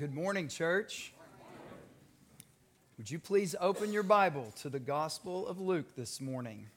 [0.00, 1.12] Good morning, church.
[2.96, 6.68] Would you please open your Bible to the Gospel of Luke this morning?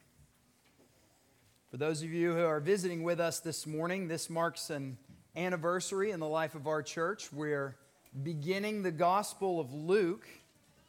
[1.72, 4.98] For those of you who are visiting with us this morning, this marks an
[5.38, 7.32] anniversary in the life of our church.
[7.32, 7.78] We're
[8.24, 10.28] beginning the Gospel of Luke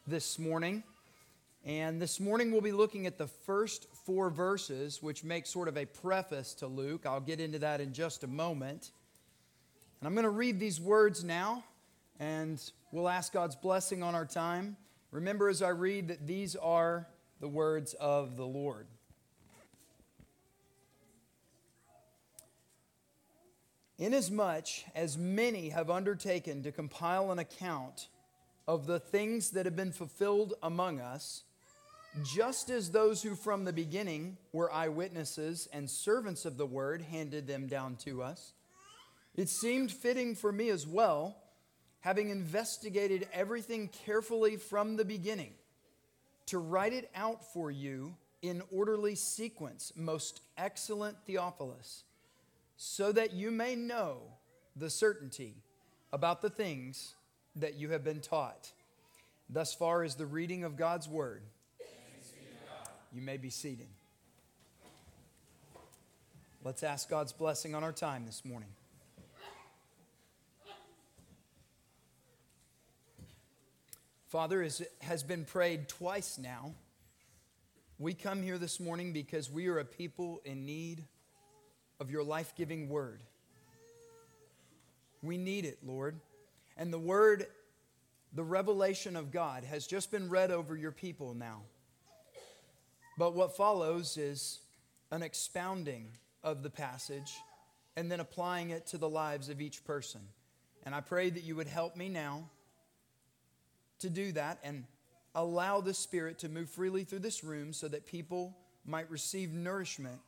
[0.04, 0.82] this morning.
[1.64, 5.76] And this morning we'll be looking at the first four verses, which make sort of
[5.76, 7.06] a preface to Luke.
[7.06, 8.90] I'll get into that in just a moment.
[10.00, 11.62] And I'm going to read these words now
[12.18, 12.60] and
[12.92, 14.76] we'll ask God's blessing on our time.
[15.10, 17.08] Remember as I read that these are
[17.40, 18.86] the words of the Lord.
[23.98, 28.08] Inasmuch as many have undertaken to compile an account
[28.66, 31.44] of the things that have been fulfilled among us,
[32.24, 37.46] just as those who from the beginning were eyewitnesses and servants of the word handed
[37.46, 38.52] them down to us,
[39.36, 41.36] it seemed fitting for me as well
[42.04, 45.54] having investigated everything carefully from the beginning,
[46.44, 52.04] to write it out for you in orderly sequence, most excellent Theophilus,
[52.76, 54.18] so that you may know
[54.76, 55.54] the certainty
[56.12, 57.14] about the things
[57.56, 58.70] that you have been taught.
[59.48, 61.40] Thus far is the reading of God's word.
[63.14, 63.88] You may be seated.
[66.62, 68.68] Let's ask God's blessing on our time this morning.
[74.34, 76.74] Father, as has been prayed twice now,
[78.00, 81.04] we come here this morning because we are a people in need
[82.00, 83.22] of your life giving word.
[85.22, 86.18] We need it, Lord.
[86.76, 87.46] And the word,
[88.32, 91.62] the revelation of God, has just been read over your people now.
[93.16, 94.58] But what follows is
[95.12, 96.08] an expounding
[96.42, 97.32] of the passage
[97.94, 100.22] and then applying it to the lives of each person.
[100.82, 102.50] And I pray that you would help me now
[104.04, 104.84] to do that and
[105.34, 108.54] allow the Spirit to move freely through this room so that people
[108.84, 110.20] might receive nourishment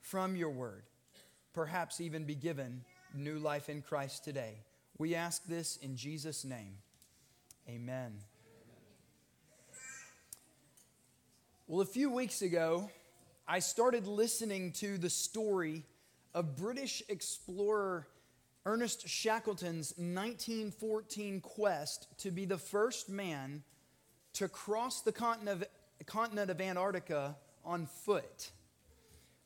[0.00, 0.82] from your word,
[1.52, 2.82] perhaps even be given
[3.14, 4.54] new life in Christ today.
[4.96, 6.78] We ask this in Jesus' name.
[7.68, 8.14] Amen.
[11.66, 12.90] Well, a few weeks ago,
[13.46, 15.84] I started listening to the story
[16.34, 18.06] of British explorer
[18.64, 23.64] Ernest Shackleton's 1914 quest to be the first man
[24.34, 25.68] to cross the continent of,
[26.06, 28.52] continent of Antarctica on foot.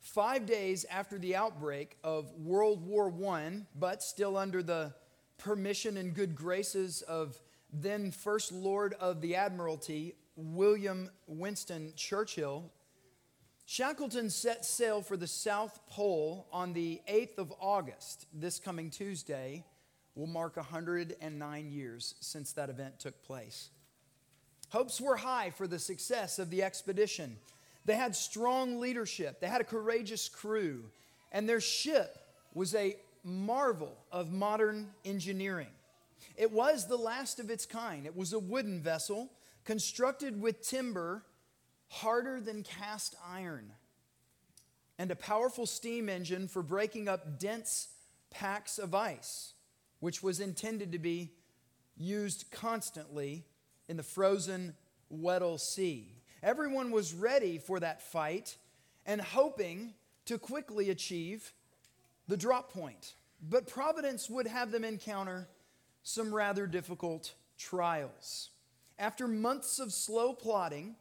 [0.00, 4.94] Five days after the outbreak of World War I, but still under the
[5.38, 7.40] permission and good graces of
[7.72, 12.70] then First Lord of the Admiralty, William Winston Churchill,
[13.68, 18.26] Shackleton set sail for the South Pole on the 8th of August.
[18.32, 19.64] This coming Tuesday
[20.14, 23.70] will mark 109 years since that event took place.
[24.68, 27.38] Hopes were high for the success of the expedition.
[27.84, 30.84] They had strong leadership, they had a courageous crew,
[31.32, 32.18] and their ship
[32.54, 32.94] was a
[33.24, 35.66] marvel of modern engineering.
[36.36, 38.06] It was the last of its kind.
[38.06, 39.32] It was a wooden vessel
[39.64, 41.24] constructed with timber
[41.88, 43.72] harder than cast iron,
[44.98, 47.88] and a powerful steam engine for breaking up dense
[48.30, 49.54] packs of ice,
[50.00, 51.32] which was intended to be
[51.96, 53.44] used constantly
[53.88, 54.74] in the frozen
[55.08, 56.12] Weddell Sea.
[56.42, 58.56] Everyone was ready for that fight
[59.04, 59.94] and hoping
[60.26, 61.52] to quickly achieve
[62.28, 63.14] the drop point.
[63.40, 65.48] But Providence would have them encounter
[66.02, 68.50] some rather difficult trials.
[68.98, 70.96] After months of slow plotting,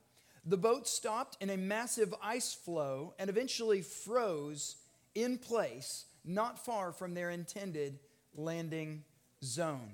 [0.45, 4.75] the boat stopped in a massive ice floe and eventually froze
[5.15, 7.99] in place not far from their intended
[8.35, 9.03] landing
[9.43, 9.91] zone.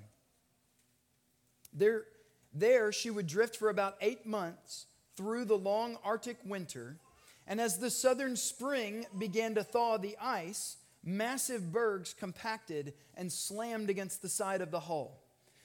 [1.72, 2.04] There,
[2.52, 4.86] there, she would drift for about eight months
[5.16, 6.98] through the long Arctic winter,
[7.46, 13.88] and as the southern spring began to thaw the ice, massive bergs compacted and slammed
[13.88, 15.22] against the side of the hull.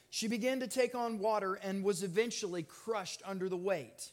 [0.10, 4.12] She began to take on water and was eventually crushed under the weight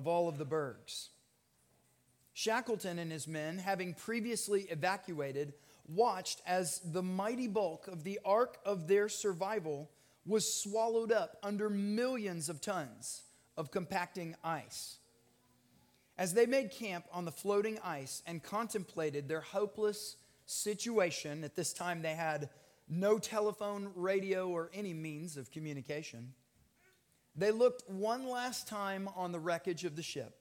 [0.00, 1.10] of all of the bergs.
[2.32, 5.52] Shackleton and his men, having previously evacuated,
[5.86, 9.90] watched as the mighty bulk of the ark of their survival
[10.24, 13.24] was swallowed up under millions of tons
[13.58, 14.96] of compacting ice.
[16.16, 20.16] As they made camp on the floating ice and contemplated their hopeless
[20.46, 22.48] situation, at this time they had
[22.88, 26.32] no telephone, radio, or any means of communication.
[27.36, 30.34] They looked one last time on the wreckage of the ship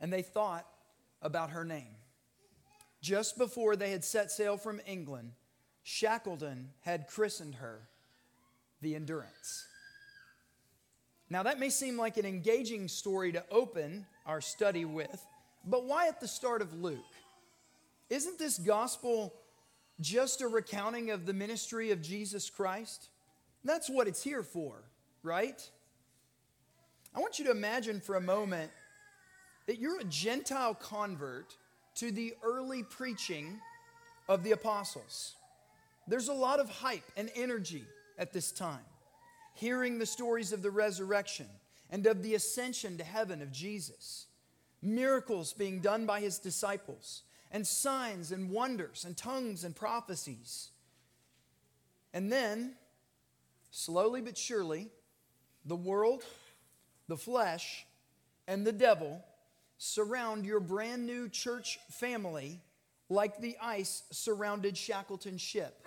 [0.00, 0.66] and they thought
[1.22, 1.94] about her name.
[3.00, 5.32] Just before they had set sail from England,
[5.84, 7.88] Shackleton had christened her
[8.80, 9.66] the endurance.
[11.30, 15.24] Now, that may seem like an engaging story to open our study with,
[15.64, 16.98] but why at the start of Luke?
[18.10, 19.32] Isn't this gospel
[20.00, 23.08] just a recounting of the ministry of Jesus Christ?
[23.64, 24.82] That's what it's here for,
[25.22, 25.70] right?
[27.14, 28.70] I want you to imagine for a moment
[29.66, 31.56] that you're a Gentile convert
[31.96, 33.60] to the early preaching
[34.28, 35.34] of the apostles.
[36.08, 37.84] There's a lot of hype and energy
[38.18, 38.84] at this time,
[39.54, 41.46] hearing the stories of the resurrection
[41.90, 44.26] and of the ascension to heaven of Jesus,
[44.80, 50.70] miracles being done by his disciples, and signs and wonders and tongues and prophecies.
[52.14, 52.74] And then,
[53.70, 54.90] slowly but surely,
[55.64, 56.24] the world,
[57.08, 57.86] the flesh,
[58.46, 59.24] and the devil
[59.78, 62.60] surround your brand new church family
[63.08, 65.86] like the ice surrounded Shackleton's ship.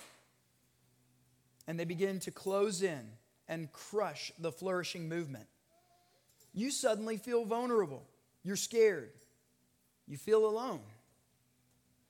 [1.68, 3.02] And they begin to close in
[3.48, 5.48] and crush the flourishing movement.
[6.54, 8.04] You suddenly feel vulnerable.
[8.44, 9.12] You're scared.
[10.08, 10.82] You feel alone.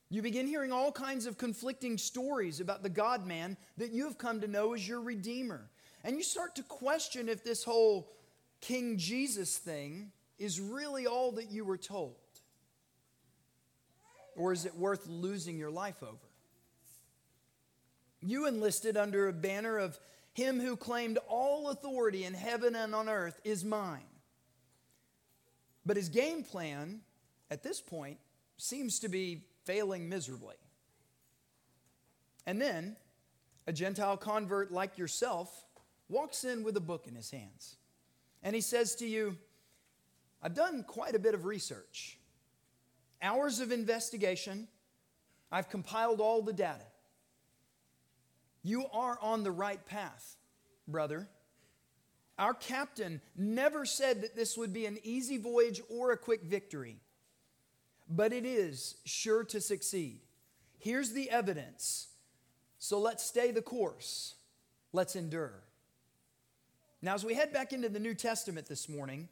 [0.08, 4.18] You begin hearing all kinds of conflicting stories about the God man that you have
[4.18, 5.68] come to know as your Redeemer.
[6.06, 8.12] And you start to question if this whole
[8.60, 12.14] King Jesus thing is really all that you were told?
[14.36, 16.30] Or is it worth losing your life over?
[18.20, 19.98] You enlisted under a banner of
[20.32, 24.06] Him who claimed all authority in heaven and on earth is mine.
[25.84, 27.00] But his game plan
[27.50, 28.18] at this point
[28.58, 30.56] seems to be failing miserably.
[32.46, 32.94] And then
[33.66, 35.65] a Gentile convert like yourself
[36.08, 37.76] walks in with a book in his hands.
[38.42, 39.36] And he says to you,
[40.42, 42.18] I've done quite a bit of research,
[43.20, 44.68] hours of investigation.
[45.50, 46.84] I've compiled all the data.
[48.62, 50.36] You are on the right path,
[50.86, 51.28] brother.
[52.38, 57.00] Our captain never said that this would be an easy voyage or a quick victory,
[58.08, 60.20] but it is sure to succeed.
[60.78, 62.08] Here's the evidence.
[62.78, 64.34] So let's stay the course.
[64.92, 65.62] Let's endure.
[67.02, 69.28] Now, as we head back into the New Testament this morning,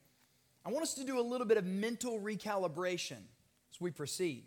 [0.66, 3.22] I want us to do a little bit of mental recalibration
[3.72, 4.44] as we proceed.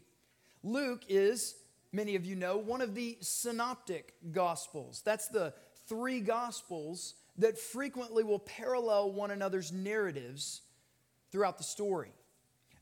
[0.64, 1.56] Luke is,
[1.92, 5.02] many of you know, one of the synoptic gospels.
[5.04, 5.54] That's the
[5.88, 10.62] three gospels that frequently will parallel one another's narratives
[11.32, 12.12] throughout the story.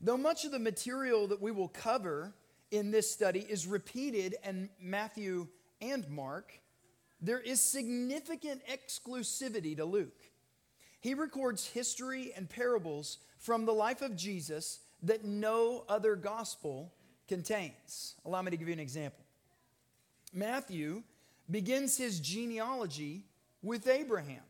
[0.02, 2.34] Though much of the material that we will cover
[2.70, 5.48] in this study is repeated in Matthew
[5.80, 6.60] and Mark,
[7.26, 10.30] there is significant exclusivity to Luke.
[11.00, 16.92] He records history and parables from the life of Jesus that no other gospel
[17.26, 18.14] contains.
[18.24, 19.24] Allow me to give you an example.
[20.32, 21.02] Matthew
[21.50, 23.24] begins his genealogy
[23.60, 24.42] with Abraham,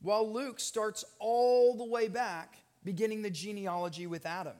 [0.00, 4.56] while Luke starts all the way back, beginning the genealogy with Adam.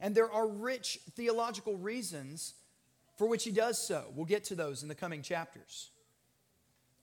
[0.00, 2.54] And there are rich theological reasons
[3.16, 4.04] for which he does so.
[4.14, 5.90] We'll get to those in the coming chapters.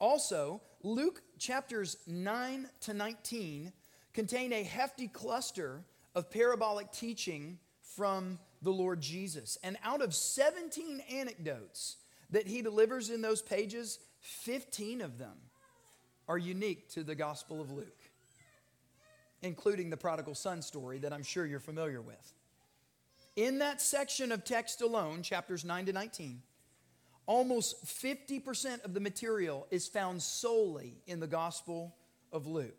[0.01, 3.71] Also, Luke chapters 9 to 19
[4.13, 9.59] contain a hefty cluster of parabolic teaching from the Lord Jesus.
[9.63, 11.97] And out of 17 anecdotes
[12.31, 15.37] that he delivers in those pages, 15 of them
[16.27, 18.01] are unique to the Gospel of Luke,
[19.43, 22.33] including the prodigal son story that I'm sure you're familiar with.
[23.35, 26.41] In that section of text alone, chapters 9 to 19,
[27.31, 31.95] almost 50% of the material is found solely in the Gospel
[32.33, 32.75] of Luke.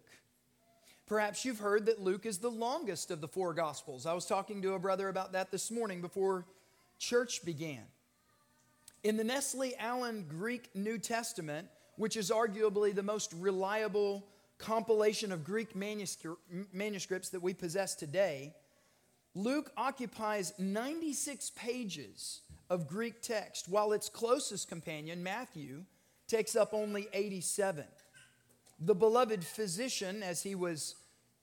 [1.07, 4.05] Perhaps you've heard that Luke is the longest of the four Gospels.
[4.05, 6.45] I was talking to a brother about that this morning before
[6.99, 7.81] church began.
[9.03, 11.67] In the Nestle Aland Greek New Testament,
[11.97, 14.23] which is arguably the most reliable
[14.59, 18.53] compilation of Greek manuscripts that we possess today,
[19.35, 22.43] Luke occupies 96 pages
[22.73, 25.85] of Greek text, while its closest companion, Matthew,
[26.27, 27.85] takes up only 87.
[28.81, 30.95] The beloved physician, as he was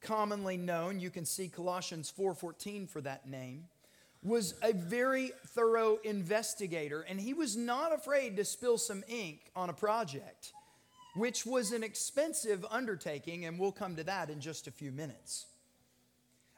[0.01, 3.67] commonly known, you can see Colossians 4:14 for that name,
[4.23, 9.69] was a very thorough investigator and he was not afraid to spill some ink on
[9.69, 10.51] a project,
[11.13, 15.45] which was an expensive undertaking and we'll come to that in just a few minutes.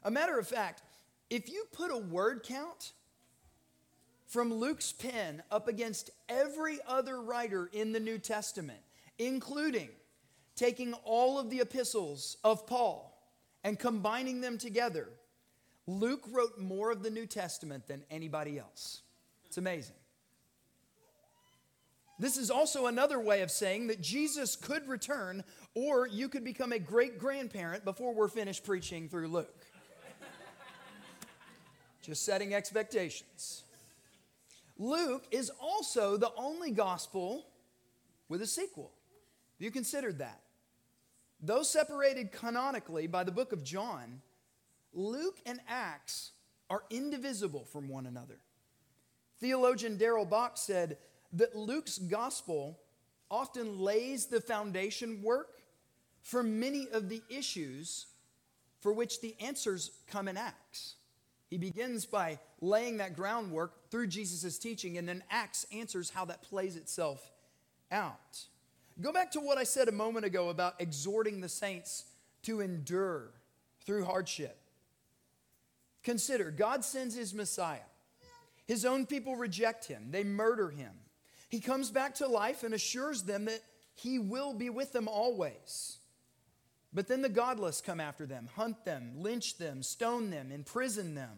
[0.06, 0.82] A matter of fact,
[1.30, 2.94] if you put a word count
[4.32, 8.80] from Luke's pen up against every other writer in the New Testament,
[9.20, 9.90] including
[10.56, 13.14] taking all of the epistles of Paul
[13.66, 15.10] and combining them together,
[15.86, 19.02] Luke wrote more of the New Testament than anybody else.
[19.48, 19.98] It's amazing.
[22.18, 25.44] This is also another way of saying that Jesus could return,
[25.76, 29.66] or you could become a great grandparent before we're finished preaching through Luke.
[32.02, 33.64] Just setting expectations.
[34.78, 37.46] Luke is also the only gospel
[38.30, 38.92] with a sequel.
[39.58, 40.42] Have you considered that?
[41.42, 44.22] Though separated canonically by the book of John,
[44.94, 46.32] Luke and Acts
[46.70, 48.38] are indivisible from one another.
[49.40, 50.98] Theologian Darrell Bock said
[51.34, 52.80] that Luke's gospel
[53.30, 55.62] often lays the foundation work
[56.22, 58.08] for many of the issues
[58.82, 60.96] for which the answers come in Acts.
[61.52, 66.42] He begins by laying that groundwork through Jesus' teaching, and then Acts answers how that
[66.42, 67.30] plays itself
[67.92, 68.46] out.
[69.02, 72.06] Go back to what I said a moment ago about exhorting the saints
[72.44, 73.32] to endure
[73.86, 74.58] through hardship.
[76.04, 77.80] Consider God sends his Messiah.
[78.66, 80.94] His own people reject him, they murder him.
[81.50, 83.62] He comes back to life and assures them that
[83.94, 85.98] he will be with them always.
[86.94, 91.38] But then the godless come after them, hunt them, lynch them, stone them, imprison them.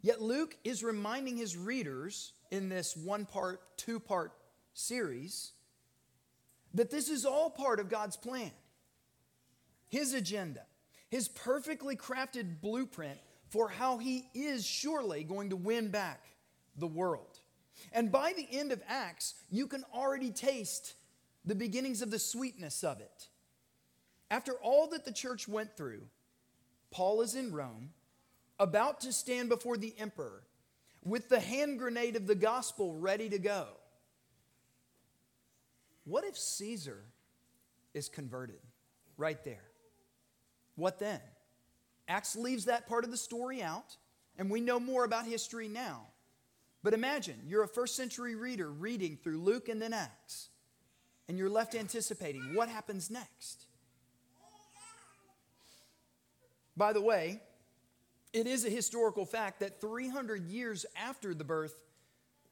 [0.00, 4.32] Yet Luke is reminding his readers in this one part, two part
[4.74, 5.52] series
[6.74, 8.50] that this is all part of God's plan,
[9.88, 10.62] his agenda,
[11.08, 13.18] his perfectly crafted blueprint
[13.50, 16.24] for how he is surely going to win back
[16.76, 17.38] the world.
[17.92, 20.94] And by the end of Acts, you can already taste
[21.44, 23.28] the beginnings of the sweetness of it.
[24.32, 26.04] After all that the church went through,
[26.90, 27.90] Paul is in Rome,
[28.58, 30.44] about to stand before the emperor
[31.04, 33.66] with the hand grenade of the gospel ready to go.
[36.04, 37.04] What if Caesar
[37.92, 38.60] is converted
[39.18, 39.68] right there?
[40.76, 41.20] What then?
[42.08, 43.98] Acts leaves that part of the story out,
[44.38, 46.06] and we know more about history now.
[46.82, 50.48] But imagine you're a first century reader reading through Luke and then Acts,
[51.28, 53.66] and you're left anticipating what happens next.
[56.76, 57.40] By the way,
[58.32, 61.74] it is a historical fact that 300 years after the birth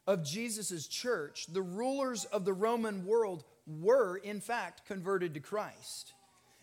[0.07, 6.12] of Jesus' church, the rulers of the Roman world were, in fact, converted to Christ.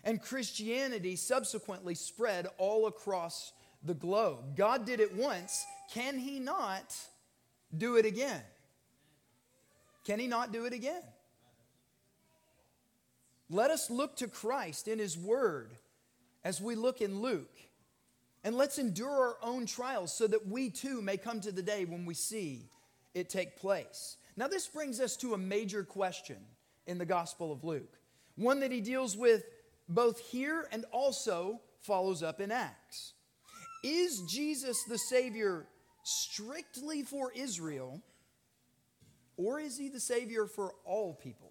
[0.03, 4.55] And Christianity subsequently spread all across the globe.
[4.55, 5.65] God did it once.
[5.93, 6.95] Can He not
[7.75, 8.41] do it again?
[10.05, 11.03] Can He not do it again?
[13.49, 15.71] Let us look to Christ in His Word
[16.47, 17.57] as we look in Luke.
[18.45, 21.83] And let's endure our own trials so that we too may come to the day
[21.83, 22.69] when we see
[23.13, 24.15] it take place.
[24.37, 26.37] Now, this brings us to a major question
[26.85, 27.99] in the Gospel of Luke,
[28.37, 29.43] one that he deals with
[29.89, 33.11] both here and also follows up in Acts.
[33.83, 35.67] Is Jesus the Savior
[36.03, 38.01] strictly for Israel,
[39.35, 41.46] or is he the Savior for all people?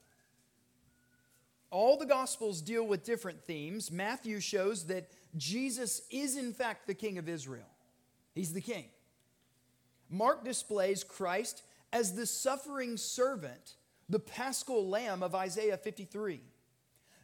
[1.71, 3.91] All the Gospels deal with different themes.
[3.91, 7.69] Matthew shows that Jesus is, in fact, the King of Israel,
[8.35, 8.87] he's the King.
[10.09, 13.75] Mark displays Christ as the suffering servant,
[14.09, 16.41] the paschal lamb of Isaiah 53.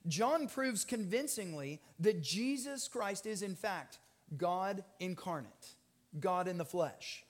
[0.08, 3.98] John proves convincingly that Jesus Christ is, in fact,
[4.36, 5.74] God incarnate,
[6.18, 7.24] God in the flesh.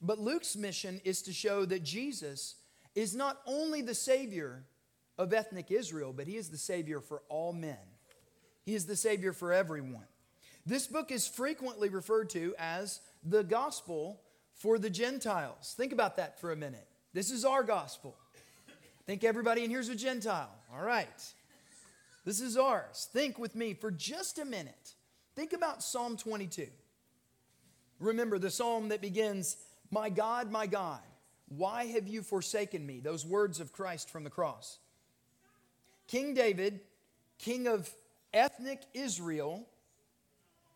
[0.00, 2.56] But Luke's mission is to show that Jesus
[2.94, 4.64] is not only the Savior
[5.18, 7.78] of ethnic Israel, but He is the Savior for all men.
[8.64, 10.06] He is the Savior for everyone.
[10.66, 14.20] This book is frequently referred to as the gospel
[14.54, 15.74] for the Gentiles.
[15.76, 16.86] Think about that for a minute.
[17.12, 18.16] This is our gospel.
[19.06, 20.50] Think everybody in here's a Gentile.
[20.74, 21.32] All right.
[22.24, 23.08] This is ours.
[23.12, 24.94] Think with me for just a minute.
[25.36, 26.66] Think about Psalm 22.
[28.00, 29.56] Remember the psalm that begins,
[29.90, 31.00] My God, my God,
[31.48, 33.00] why have you forsaken me?
[33.00, 34.78] Those words of Christ from the cross.
[36.06, 36.80] King David,
[37.38, 37.90] king of
[38.32, 39.66] ethnic Israel,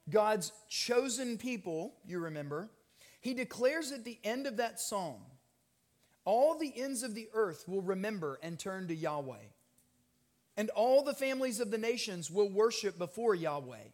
[0.08, 2.70] God's chosen people, you remember,
[3.20, 5.20] he declares at the end of that psalm,
[6.25, 9.37] all the ends of the earth will remember and turn to Yahweh.
[10.56, 13.88] And all the families of the nations will worship before Yahweh.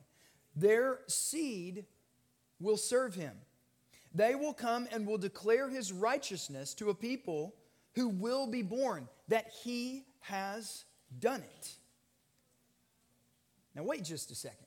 [0.57, 1.85] Their seed
[2.61, 3.37] will serve him.
[4.15, 7.55] They will come and will declare his righteousness to a people
[7.95, 10.85] who will be born, that he has
[11.19, 11.73] done it.
[13.75, 14.67] Now, wait just a second.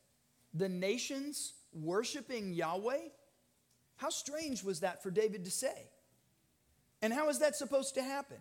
[0.53, 3.09] The nations worshiping Yahweh?
[3.97, 5.89] How strange was that for David to say?
[7.01, 8.37] And how is that supposed to happen?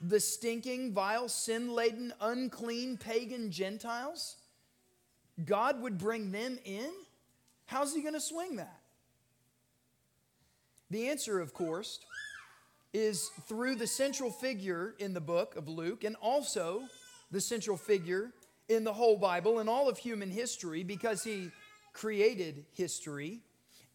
[0.00, 4.36] The stinking, vile, sin laden, unclean, pagan Gentiles?
[5.44, 6.90] God would bring them in?
[7.66, 8.80] How's he going to swing that?
[10.90, 12.00] The answer, of course,
[12.92, 16.82] is through the central figure in the book of Luke and also
[17.34, 18.32] the central figure
[18.68, 21.50] in the whole Bible and all of human history because he
[21.92, 23.40] created history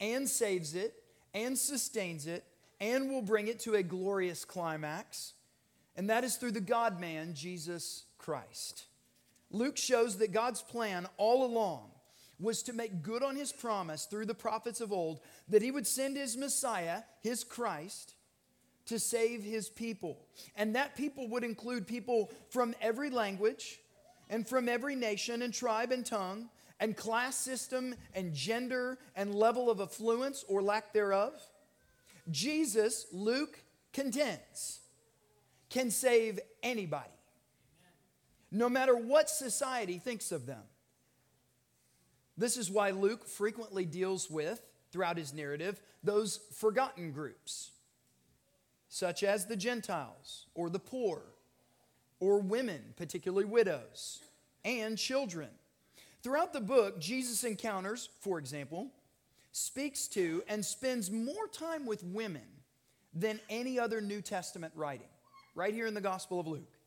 [0.01, 0.93] and saves it
[1.33, 2.43] and sustains it
[2.81, 5.35] and will bring it to a glorious climax.
[5.95, 8.87] And that is through the God man, Jesus Christ.
[9.51, 11.91] Luke shows that God's plan all along
[12.41, 15.87] was to make good on his promise through the prophets of old that he would
[15.87, 18.15] send his Messiah, his Christ,
[18.89, 20.17] to save his people.
[20.55, 23.79] And that people would include people from every language
[24.29, 29.69] and from every nation and tribe and tongue and class system and gender and level
[29.69, 31.33] of affluence or lack thereof.
[32.31, 34.81] Jesus, Luke contends,
[35.69, 37.09] can save anybody,
[38.51, 40.61] no matter what society thinks of them.
[42.37, 47.71] This is why Luke frequently deals with, throughout his narrative, those forgotten groups,
[48.89, 51.21] such as the Gentiles or the poor
[52.19, 54.19] or women, particularly widows,
[54.65, 55.49] and children.
[56.21, 58.91] Throughout the book, Jesus encounters, for example,
[59.53, 62.41] speaks to and spends more time with women
[63.13, 65.07] than any other New Testament writing,
[65.55, 66.77] right here in the Gospel of Luke.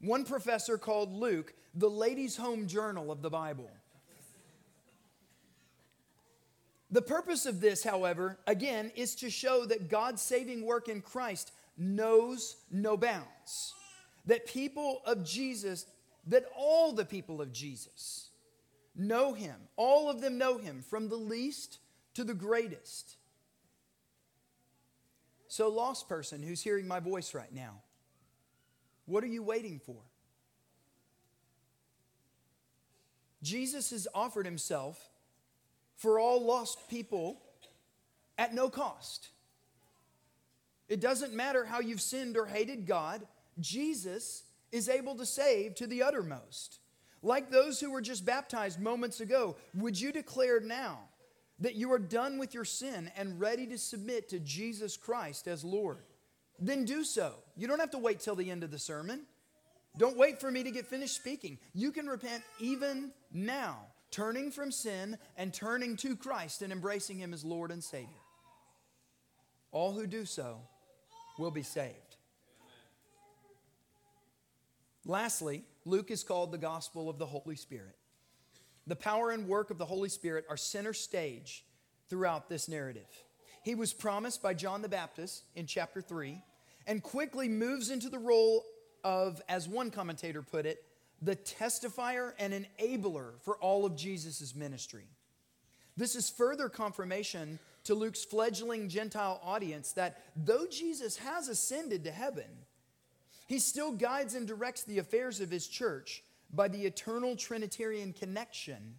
[0.00, 3.70] One professor called Luke the ladies' home journal of the Bible.
[6.90, 11.52] The purpose of this, however, again, is to show that God's saving work in Christ
[11.76, 13.74] knows no bounds.
[14.26, 15.86] That people of Jesus,
[16.26, 18.30] that all the people of Jesus,
[18.96, 19.56] know him.
[19.76, 21.78] All of them know him, from the least
[22.14, 23.16] to the greatest.
[25.46, 27.80] So, lost person who's hearing my voice right now,
[29.06, 29.96] what are you waiting for?
[33.42, 35.08] Jesus has offered himself
[35.98, 37.42] for all lost people
[38.38, 39.28] at no cost.
[40.88, 43.26] It doesn't matter how you've sinned or hated God,
[43.60, 46.78] Jesus is able to save to the uttermost.
[47.22, 51.00] Like those who were just baptized moments ago, would you declare now
[51.58, 55.64] that you are done with your sin and ready to submit to Jesus Christ as
[55.64, 55.98] Lord?
[56.60, 57.34] Then do so.
[57.56, 59.22] You don't have to wait till the end of the sermon.
[59.96, 61.58] Don't wait for me to get finished speaking.
[61.74, 63.78] You can repent even now,
[64.10, 68.08] turning from sin and turning to Christ and embracing Him as Lord and Savior.
[69.70, 70.60] All who do so
[71.38, 72.16] will be saved.
[75.04, 77.96] Lastly, Luke is called the gospel of the Holy Spirit.
[78.86, 81.64] The power and work of the Holy Spirit are center stage
[82.08, 83.06] throughout this narrative.
[83.62, 86.42] He was promised by John the Baptist in chapter 3
[86.86, 88.64] and quickly moves into the role
[89.04, 90.82] of, as one commentator put it,
[91.20, 95.06] the testifier and enabler for all of Jesus' ministry.
[95.96, 102.10] This is further confirmation to Luke's fledgling Gentile audience that though Jesus has ascended to
[102.10, 102.44] heaven,
[103.48, 108.96] he still guides and directs the affairs of his church by the eternal Trinitarian connection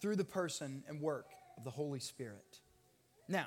[0.00, 2.60] through the person and work of the Holy Spirit.
[3.28, 3.46] Now,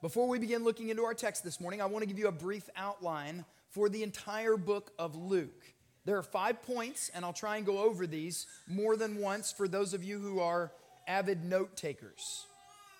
[0.00, 2.32] before we begin looking into our text this morning, I want to give you a
[2.32, 5.64] brief outline for the entire book of Luke.
[6.04, 9.68] There are five points, and I'll try and go over these more than once for
[9.68, 10.72] those of you who are
[11.06, 12.46] avid note takers.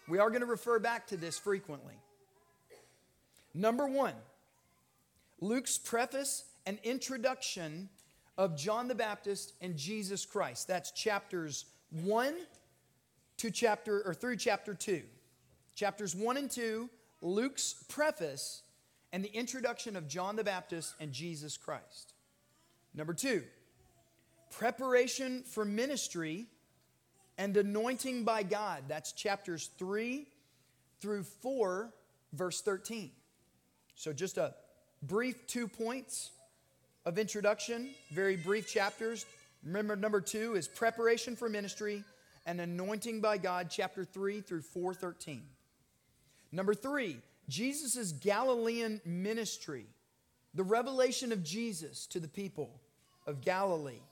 [0.08, 1.94] We are going to refer back to this frequently.
[3.54, 4.14] Number one,
[5.40, 7.88] Luke's preface and introduction
[8.38, 10.68] of John the Baptist and Jesus Christ.
[10.68, 11.66] That's chapters
[12.04, 12.34] 1
[13.38, 15.02] to chapter or through chapter 2.
[15.74, 16.88] Chapters 1 and 2,
[17.20, 18.62] Luke's preface
[19.12, 22.11] and the introduction of John the Baptist and Jesus Christ.
[22.94, 23.42] Number 2,
[24.50, 26.46] preparation for ministry
[27.38, 28.84] and anointing by God.
[28.88, 30.26] That's chapters 3
[31.00, 31.92] through 4
[32.32, 33.10] verse 13.
[33.94, 34.54] So just a
[35.02, 36.30] brief two points
[37.04, 39.26] of introduction, very brief chapters.
[39.64, 42.02] Remember, number two is preparation for ministry
[42.46, 45.42] and anointing by God, chapter 3 through 413.
[46.50, 49.86] Number three, Jesus' Galilean ministry,
[50.54, 52.80] the revelation of Jesus to the people
[53.26, 54.02] of Galilee.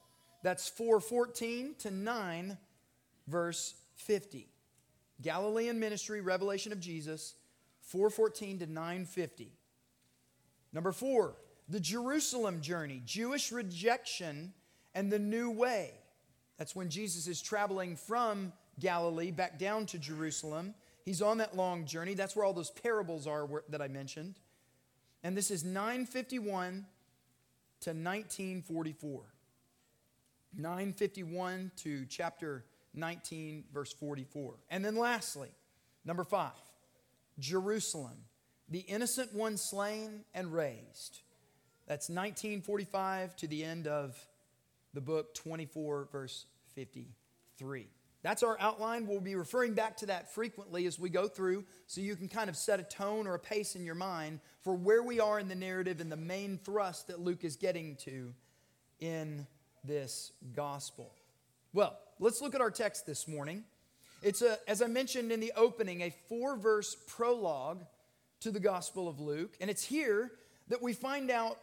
[0.43, 2.59] That's 414 to 9,
[3.27, 4.49] verse 50.
[5.21, 7.35] Galilean ministry, revelation of Jesus,
[7.83, 9.53] 414 to 950.
[10.73, 11.37] Number four,
[11.69, 14.53] the Jerusalem journey, Jewish rejection
[14.95, 15.93] and the new way.
[16.59, 20.75] That's when Jesus is traveling from Galilee back down to Jerusalem.
[21.05, 22.15] He's on that long journey.
[22.15, 24.37] That's where all those parables are that I mentioned.
[25.23, 26.87] And this is 951
[27.81, 29.23] to 1944.
[30.57, 34.55] 951 to chapter 19, verse 44.
[34.71, 35.51] And then lastly,
[36.05, 36.53] number five,
[37.39, 38.17] Jerusalem
[38.71, 41.23] the innocent one slain and raised.
[41.87, 44.17] That's 1945 to the end of
[44.95, 47.89] the book 24, verse 53.
[48.23, 49.07] That's our outline.
[49.07, 52.51] We'll be referring back to that frequently as we go through so you can kind
[52.51, 55.49] of set a tone or a pace in your mind for where we are in
[55.49, 58.35] the narrative and the main thrust that Luke is getting to
[59.01, 59.47] in
[59.85, 61.15] this gospel.
[61.73, 63.65] Well, let's look at our text this morning.
[64.23, 67.85] It's, a, as I mentioned in the opening, a four verse prologue
[68.41, 69.57] to the Gospel of Luke.
[69.61, 70.33] And it's here
[70.69, 71.57] that we find out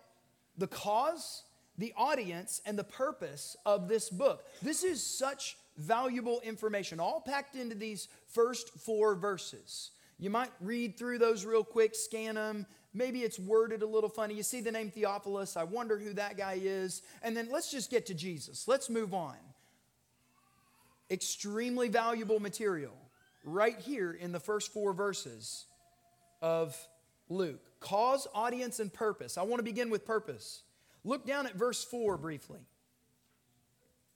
[0.58, 1.44] the cause,
[1.78, 4.44] the audience, and the purpose of this book.
[4.64, 9.92] This is such valuable information, all packed into these first four verses.
[10.20, 12.66] You might read through those real quick, scan them.
[12.94, 14.34] Maybe it's worded a little funny.
[14.34, 15.56] You see the name Theophilus.
[15.56, 17.04] I wonder who that guy is.
[17.22, 18.68] And then let's just get to Jesus.
[18.68, 19.36] Let's move on.
[21.12, 22.96] Extremely valuable material
[23.44, 25.66] right here in the first four verses
[26.42, 26.76] of
[27.30, 27.62] Luke.
[27.80, 29.38] Cause, audience, and purpose.
[29.38, 30.64] I want to begin with purpose.
[31.04, 32.60] Look down at verse 4 briefly.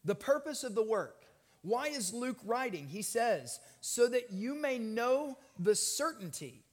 [0.04, 1.21] The purpose of the work.
[1.64, 2.88] Why is Luke writing?
[2.88, 6.64] He says, so that you may know the certainty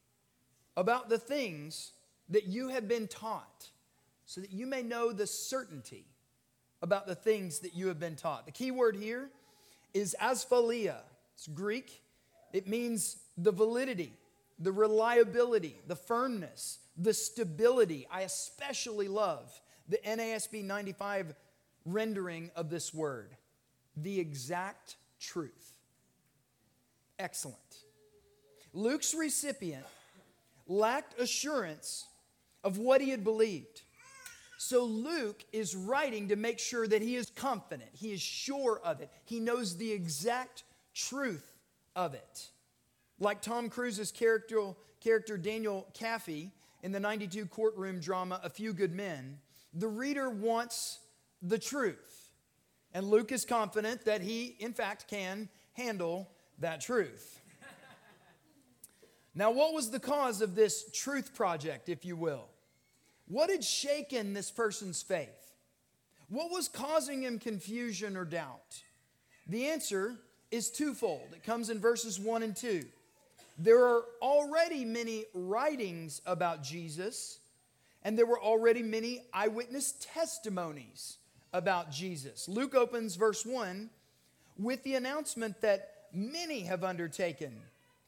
[0.76, 1.92] about the things
[2.30, 3.68] that you have been taught.
[4.24, 6.04] So that you may know the certainty
[6.82, 8.46] about the things that you have been taught.
[8.46, 9.30] The key word here
[9.94, 10.96] is asphaleia.
[11.34, 12.02] It's Greek.
[12.52, 14.12] It means the validity,
[14.58, 18.06] the reliability, the firmness, the stability.
[18.10, 21.34] I especially love the NASB 95
[21.84, 23.36] rendering of this word
[24.02, 25.78] the exact truth.
[27.18, 27.56] Excellent.
[28.72, 29.84] Luke's recipient
[30.66, 32.06] lacked assurance
[32.62, 33.82] of what he had believed.
[34.58, 39.00] So Luke is writing to make sure that he is confident, he is sure of
[39.00, 41.58] it, he knows the exact truth
[41.94, 42.48] of it.
[43.20, 46.50] Like Tom Cruise's character, character Daniel Kaffee
[46.82, 49.38] in the 92 courtroom drama A Few Good Men,
[49.72, 50.98] the reader wants
[51.40, 52.27] the truth.
[52.94, 57.40] And Luke is confident that he, in fact, can handle that truth.
[59.34, 62.46] now, what was the cause of this truth project, if you will?
[63.26, 65.52] What had shaken this person's faith?
[66.28, 68.82] What was causing him confusion or doubt?
[69.46, 70.16] The answer
[70.50, 71.28] is twofold.
[71.34, 72.84] It comes in verses 1 and 2.
[73.58, 77.40] There are already many writings about Jesus,
[78.02, 81.16] and there were already many eyewitness testimonies
[81.52, 82.48] about Jesus.
[82.48, 83.90] Luke opens verse 1
[84.58, 87.60] with the announcement that many have undertaken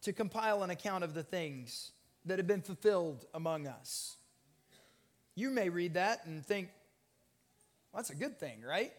[0.03, 1.93] to compile an account of the things
[2.25, 4.17] that have been fulfilled among us.
[5.35, 6.69] You may read that and think,
[7.93, 8.93] well, that's a good thing, right?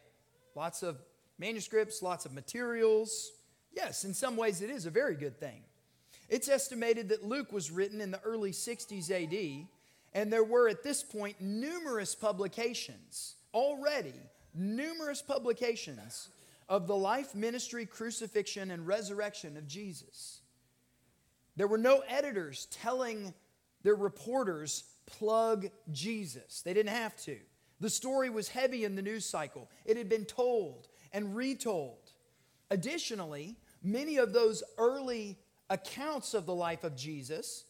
[0.55, 0.97] Lots of
[1.37, 3.31] manuscripts, lots of materials.
[3.73, 5.61] Yes, in some ways it is a very good thing.
[6.29, 9.67] It's estimated that Luke was written in the early 60s AD,
[10.13, 14.13] and there were at this point numerous publications, already
[14.53, 16.29] numerous publications
[16.69, 20.41] of the life, ministry, crucifixion, and resurrection of Jesus.
[21.55, 23.33] There were no editors telling
[23.83, 26.61] their reporters, plug Jesus.
[26.61, 27.37] They didn't have to.
[27.79, 32.11] The story was heavy in the news cycle, it had been told and retold.
[32.69, 35.37] Additionally, many of those early
[35.69, 37.65] accounts of the life of Jesus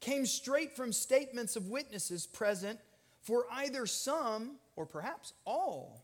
[0.00, 2.78] came straight from statements of witnesses present
[3.28, 6.02] for either some or perhaps all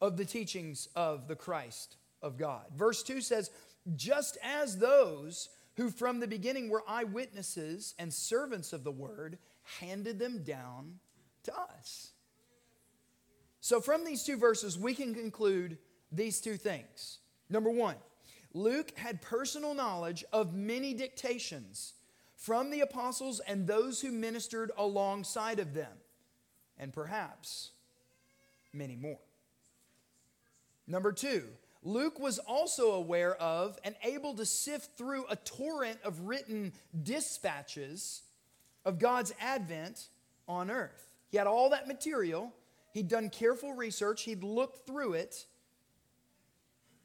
[0.00, 2.66] of the teachings of the Christ of God.
[2.76, 3.50] Verse 2 says,
[3.96, 9.38] Just as those who from the beginning were eyewitnesses and servants of the word
[9.80, 11.00] handed them down
[11.42, 12.12] to us.
[13.60, 15.78] So, from these two verses, we can conclude
[16.12, 17.18] these two things.
[17.50, 17.96] Number one,
[18.54, 21.94] Luke had personal knowledge of many dictations
[22.36, 25.90] from the apostles and those who ministered alongside of them,
[26.78, 27.70] and perhaps
[28.72, 29.18] many more.
[30.86, 31.44] Number two,
[31.82, 38.22] Luke was also aware of and able to sift through a torrent of written dispatches
[38.84, 40.08] of God's advent
[40.48, 41.10] on earth.
[41.28, 42.52] He had all that material,
[42.92, 45.46] he'd done careful research, he'd looked through it,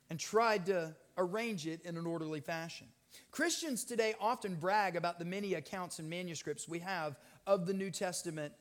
[0.09, 2.87] and tried to arrange it in an orderly fashion.
[3.31, 7.91] Christians today often brag about the many accounts and manuscripts we have of the New
[7.91, 8.53] Testament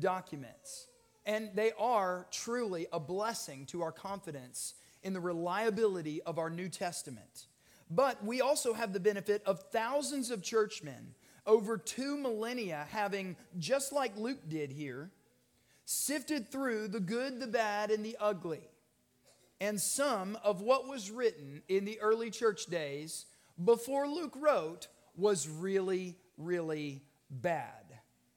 [0.00, 0.86] documents.
[1.26, 6.68] And they are truly a blessing to our confidence in the reliability of our New
[6.68, 7.46] Testament.
[7.90, 11.14] But we also have the benefit of thousands of churchmen
[11.46, 15.10] over two millennia having, just like Luke did here,
[15.84, 18.68] sifted through the good, the bad, and the ugly
[19.60, 23.26] and some of what was written in the early church days
[23.62, 27.84] before Luke wrote was really, really bad,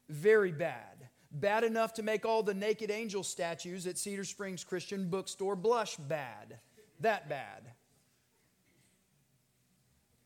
[0.09, 0.90] very bad.
[1.31, 5.95] Bad enough to make all the naked angel statues at Cedar Springs Christian Bookstore blush
[5.95, 6.59] bad.
[6.99, 7.71] That bad.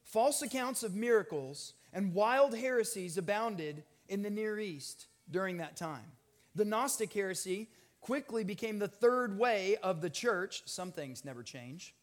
[0.03, 6.11] False accounts of miracles and wild heresies abounded in the Near East during that time.
[6.55, 7.69] The Gnostic heresy
[8.01, 10.63] quickly became the third way of the church.
[10.65, 11.93] Some things never change.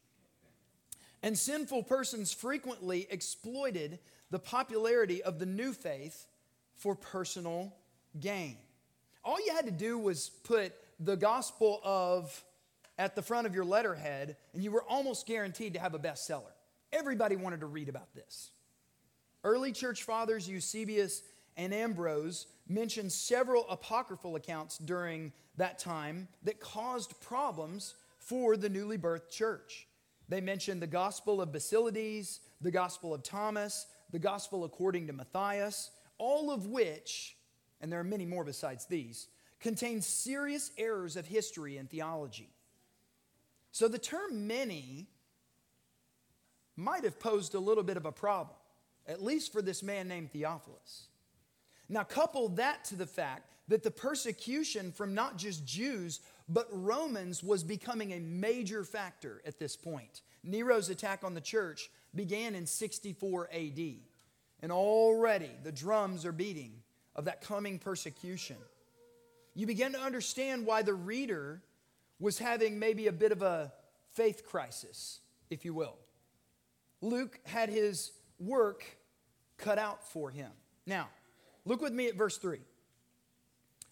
[1.23, 3.99] And sinful persons frequently exploited
[4.31, 6.27] the popularity of the new faith
[6.75, 7.75] for personal
[8.19, 8.57] gain.
[9.25, 12.45] All you had to do was put the gospel of
[12.99, 16.53] at the front of your letterhead, and you were almost guaranteed to have a bestseller.
[16.93, 18.51] Everybody wanted to read about this.
[19.45, 21.23] Early church fathers, Eusebius
[21.57, 28.99] and Ambrose, mention several apocryphal accounts during that time that caused problems for the newly
[28.99, 29.87] birthed church.
[30.29, 35.91] They mention the Gospel of Basilides, the Gospel of Thomas, the Gospel according to Matthias,
[36.19, 37.37] all of which,
[37.83, 39.27] and there are many more besides these,
[39.61, 42.49] contain serious errors of history and theology.
[43.73, 45.09] So the term many
[46.77, 48.57] might have posed a little bit of a problem,
[49.07, 51.09] at least for this man named Theophilus.
[51.88, 57.42] Now, couple that to the fact that the persecution from not just Jews, but Romans
[57.42, 60.23] was becoming a major factor at this point.
[60.42, 63.81] Nero's attack on the church began in 64 AD,
[64.61, 66.82] and already the drums are beating
[67.14, 68.57] of that coming persecution.
[69.55, 71.62] You begin to understand why the reader
[72.18, 73.72] was having maybe a bit of a
[74.12, 75.20] faith crisis,
[75.51, 75.96] if you will.
[77.01, 78.85] Luke had his work
[79.59, 80.51] cut out for him.
[80.87, 81.09] Now,
[81.64, 82.61] Look with me at verse 3.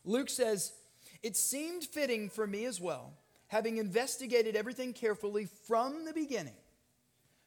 [0.05, 0.73] Luke says,
[1.23, 3.13] It seemed fitting for me as well,
[3.49, 6.57] having investigated everything carefully from the beginning,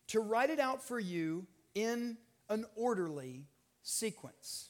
[0.07, 2.17] to write it out for you in
[2.49, 3.45] an orderly
[3.81, 4.69] sequence.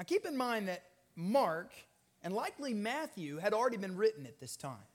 [0.00, 0.82] Now keep in mind that
[1.14, 1.74] Mark
[2.22, 4.88] and likely Matthew had already been written at this time.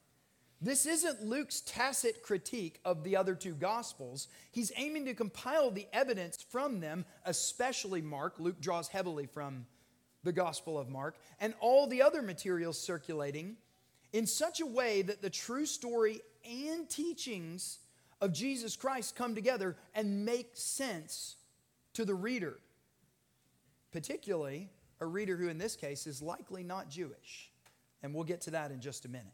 [0.59, 4.29] This isn't Luke's tacit critique of the other two Gospels.
[4.51, 8.39] He's aiming to compile the evidence from them, especially Mark.
[8.39, 9.67] Luke draws heavily from
[10.23, 13.57] the Gospel of Mark, and all the other materials circulating
[14.11, 17.77] in such a way that the true story and teachings
[18.21, 21.35] of Jesus Christ come together and make sense
[21.93, 22.57] to the reader,
[23.91, 27.51] particularly a reader who, in this case, is likely not Jewish.
[28.03, 29.33] And we'll get to that in just a minute.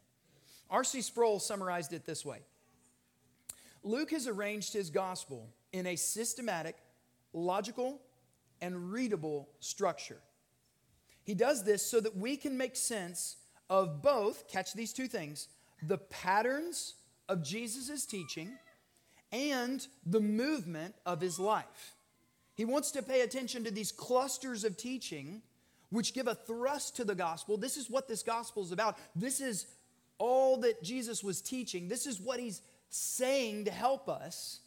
[0.70, 1.02] R.C.
[1.02, 2.40] Sproul summarized it this way
[3.82, 6.76] Luke has arranged his gospel in a systematic,
[7.32, 8.00] logical,
[8.60, 10.18] and readable structure.
[11.24, 13.36] He does this so that we can make sense
[13.70, 15.48] of both, catch these two things,
[15.82, 16.94] the patterns
[17.28, 18.50] of Jesus' teaching
[19.30, 21.94] and the movement of his life.
[22.54, 25.42] He wants to pay attention to these clusters of teaching
[25.92, 27.58] which give a thrust to the gospel.
[27.58, 28.96] This is what this gospel is about.
[29.14, 29.66] This is
[30.16, 31.86] all that Jesus was teaching.
[31.86, 34.60] This is what he's saying to help us.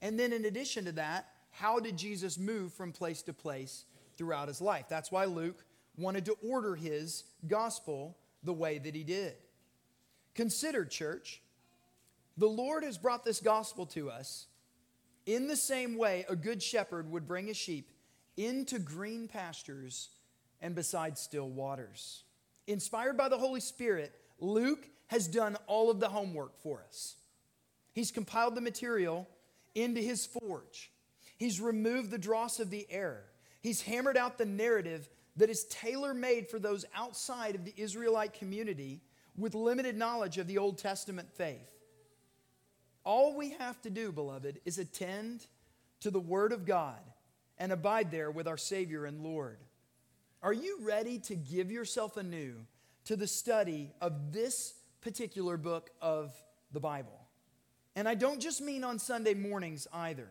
[0.00, 3.84] And then, in addition to that, how did Jesus move from place to place
[4.16, 4.84] throughout his life?
[4.88, 5.64] That's why Luke
[5.96, 9.34] wanted to order his gospel the way that he did.
[10.36, 11.42] Consider, church,
[12.36, 14.46] the Lord has brought this gospel to us
[15.26, 17.90] in the same way a good shepherd would bring his sheep
[18.36, 20.10] into green pastures
[20.60, 22.24] and beside still waters.
[22.66, 27.16] Inspired by the Holy Spirit, Luke has done all of the homework for us.
[27.92, 29.28] He's compiled the material
[29.74, 30.90] into his forge.
[31.36, 33.24] He's removed the dross of the error.
[33.60, 38.34] He's hammered out the narrative that is tailor made for those outside of the Israelite
[38.34, 39.00] community
[39.36, 41.70] with limited knowledge of the Old Testament faith.
[43.04, 45.46] All we have to do, beloved, is attend
[46.00, 46.98] to the Word of God
[47.56, 49.58] and abide there with our Savior and Lord.
[50.40, 52.54] Are you ready to give yourself anew
[53.06, 56.32] to the study of this particular book of
[56.72, 57.26] the Bible?
[57.96, 60.28] And I don't just mean on Sunday mornings either.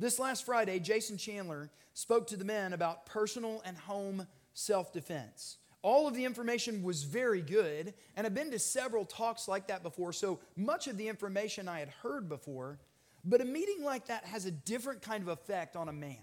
[0.00, 5.58] This last Friday, Jason Chandler spoke to the men about personal and home self defense.
[5.82, 9.84] All of the information was very good, and I've been to several talks like that
[9.84, 12.80] before, so much of the information I had heard before.
[13.24, 16.16] But a meeting like that has a different kind of effect on a man.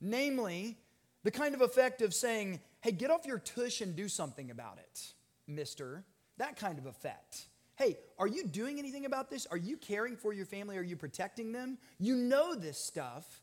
[0.00, 0.78] Namely,
[1.26, 4.78] the kind of effect of saying, hey, get off your tush and do something about
[4.78, 5.12] it,
[5.48, 6.04] mister.
[6.38, 7.46] That kind of effect.
[7.74, 9.44] Hey, are you doing anything about this?
[9.50, 10.76] Are you caring for your family?
[10.76, 11.78] Are you protecting them?
[11.98, 13.40] You know this stuff.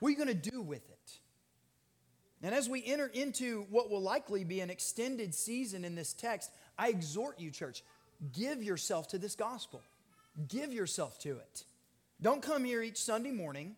[0.00, 1.18] What are you going to do with it?
[2.42, 6.50] And as we enter into what will likely be an extended season in this text,
[6.78, 7.82] I exhort you, church,
[8.32, 9.82] give yourself to this gospel.
[10.48, 11.64] Give yourself to it.
[12.22, 13.76] Don't come here each Sunday morning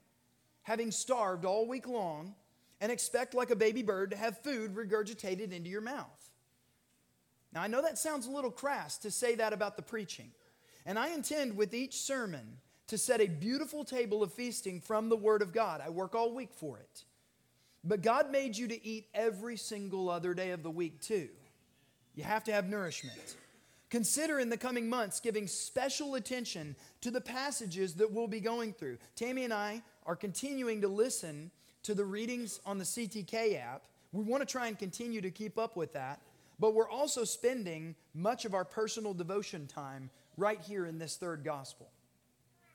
[0.63, 2.37] having starved all week long
[2.81, 6.31] and expect, like a baby bird, to have food regurgitated into your mouth.
[7.53, 10.31] Now, I know that sounds a little crass to say that about the preaching,
[10.87, 15.17] and I intend with each sermon to set a beautiful table of feasting from the
[15.17, 15.83] Word of God.
[15.85, 17.05] I work all week for it.
[17.85, 21.29] But God made you to eat every single other day of the week, too.
[22.14, 23.37] You have to have nourishment.
[23.91, 28.73] Consider in the coming months giving special attention to the passages that we'll be going
[28.73, 28.99] through.
[29.17, 31.51] Tammy and I are continuing to listen
[31.88, 33.85] to the readings on the CTK app.
[34.12, 36.20] We want to try and continue to keep up with that,
[36.61, 41.44] but we're also spending much of our personal devotion time right here in this third
[41.44, 41.88] gospel.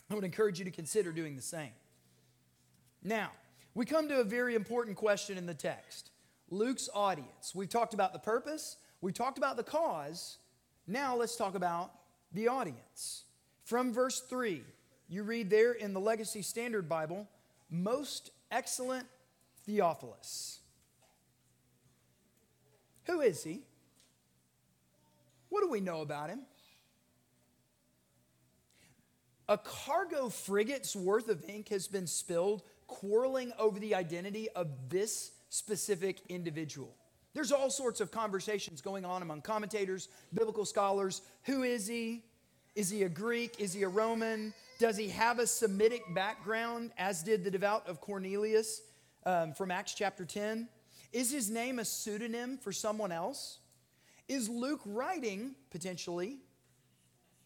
[0.10, 1.74] I would encourage you to consider doing the same.
[3.04, 3.30] Now,
[3.76, 6.10] we come to a very important question in the text
[6.50, 7.54] Luke's audience.
[7.54, 10.40] We've talked about the purpose, we've talked about the cause.
[10.88, 11.92] Now let's talk about
[12.32, 13.26] the audience.
[13.64, 14.64] From verse 3,
[15.08, 17.28] you read there in the Legacy Standard Bible,
[17.70, 19.08] most excellent
[19.66, 20.60] Theophilus.
[23.06, 23.62] Who is he?
[25.50, 26.42] What do we know about him?
[29.50, 35.32] A cargo frigate's worth of ink has been spilled quarreling over the identity of this
[35.50, 36.96] specific individual.
[37.34, 41.22] There's all sorts of conversations going on among commentators, biblical scholars.
[41.44, 42.24] Who is he?
[42.76, 43.60] Is he a Greek?
[43.60, 44.54] Is he a Roman?
[44.80, 48.82] Does he have a Semitic background, as did the devout of Cornelius
[49.26, 50.68] um, from Acts chapter 10?
[51.12, 53.60] Is his name a pseudonym for someone else?
[54.28, 56.40] Is Luke writing, potentially,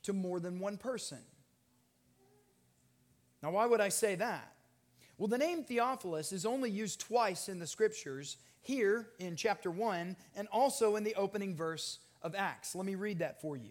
[0.03, 1.19] to more than one person?
[3.43, 4.53] Now, why would I say that?
[5.17, 8.37] Well, the name Theophilus is only used twice in the scriptures,
[8.67, 12.75] here in chapter 1 and also in the opening verse of Acts.
[12.75, 13.69] Let me read that for you.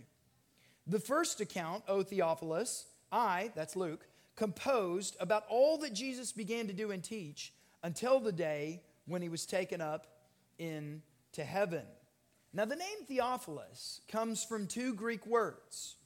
[0.87, 6.73] The first account, O Theophilus, I, that's Luke, composed about all that Jesus began to
[6.73, 10.07] do and teach until the day when he was taken up
[10.59, 11.85] into heaven.
[12.53, 15.97] Now, the name Theophilus comes from two Greek words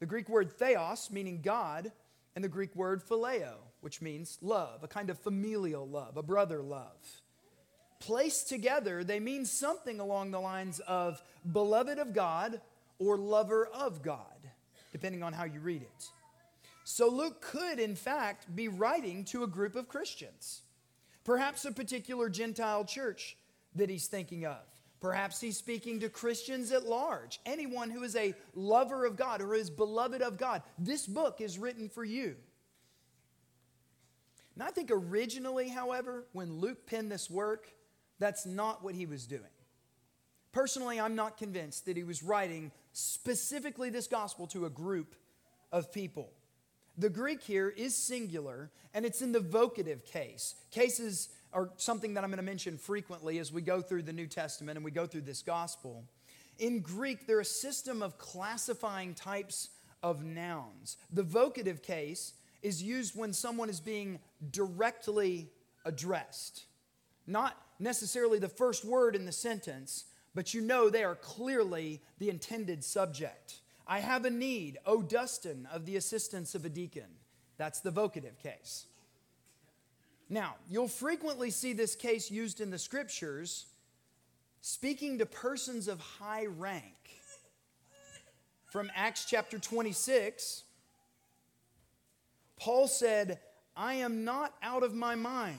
[0.00, 1.92] the Greek word theos, meaning God,
[2.34, 6.60] and the Greek word phileo, which means love, a kind of familial love, a brother
[6.60, 7.22] love.
[8.00, 12.60] Placed together, they mean something along the lines of beloved of God
[12.98, 14.31] or lover of God,
[14.92, 16.10] depending on how you read it.
[16.84, 20.62] So Luke could, in fact, be writing to a group of Christians,
[21.24, 23.36] perhaps a particular Gentile church
[23.74, 24.58] that he's thinking of.
[25.00, 29.54] Perhaps he's speaking to Christians at large, anyone who is a lover of God or
[29.54, 30.62] is beloved of God.
[30.78, 32.36] This book is written for you.
[34.54, 37.66] And I think originally, however, when Luke penned this work,
[38.18, 39.42] that's not what he was doing.
[40.52, 45.14] Personally, I'm not convinced that he was writing specifically this gospel to a group
[45.70, 46.30] of people.
[46.98, 50.54] The Greek here is singular, and it's in the vocative case.
[50.70, 54.26] Cases are something that I'm going to mention frequently as we go through the New
[54.26, 56.04] Testament and we go through this gospel.
[56.58, 59.70] In Greek, there are a system of classifying types
[60.02, 60.96] of nouns.
[61.12, 65.50] The vocative case is used when someone is being directly
[65.84, 66.64] addressed,
[67.26, 72.30] not necessarily the first word in the sentence, but you know they are clearly the
[72.30, 73.60] intended subject.
[73.86, 77.18] I have a need, O Dustin, of the assistance of a deacon.
[77.58, 78.86] That's the vocative case.
[80.28, 83.66] Now, you'll frequently see this case used in the scriptures
[84.62, 86.94] speaking to persons of high rank.
[88.70, 90.62] From Acts chapter 26,
[92.56, 93.40] Paul said,
[93.76, 95.58] I am not out of my mind,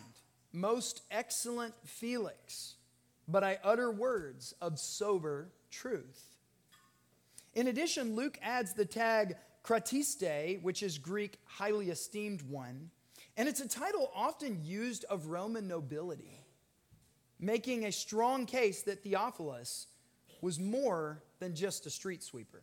[0.52, 2.76] most excellent Felix,
[3.28, 6.38] but I utter words of sober truth.
[7.54, 12.90] In addition, Luke adds the tag kratiste, which is Greek highly esteemed one
[13.36, 16.46] and it's a title often used of Roman nobility,
[17.40, 19.88] making a strong case that Theophilus
[20.42, 22.62] was more than just a street sweeper.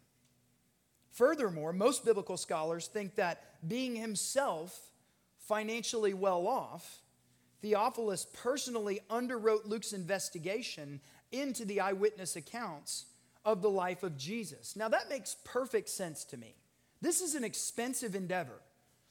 [1.11, 4.92] Furthermore, most biblical scholars think that being himself
[5.38, 7.03] financially well off,
[7.62, 11.01] Theophilus personally underwrote Luke's investigation
[11.32, 13.07] into the eyewitness accounts
[13.45, 14.76] of the life of Jesus.
[14.76, 16.55] Now, that makes perfect sense to me.
[17.01, 18.61] This is an expensive endeavor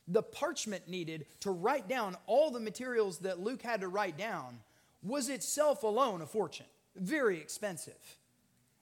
[0.09, 4.59] the parchment needed to write down all the materials that Luke had to write down
[5.03, 6.65] was itself alone a fortune,
[6.95, 8.17] very expensive.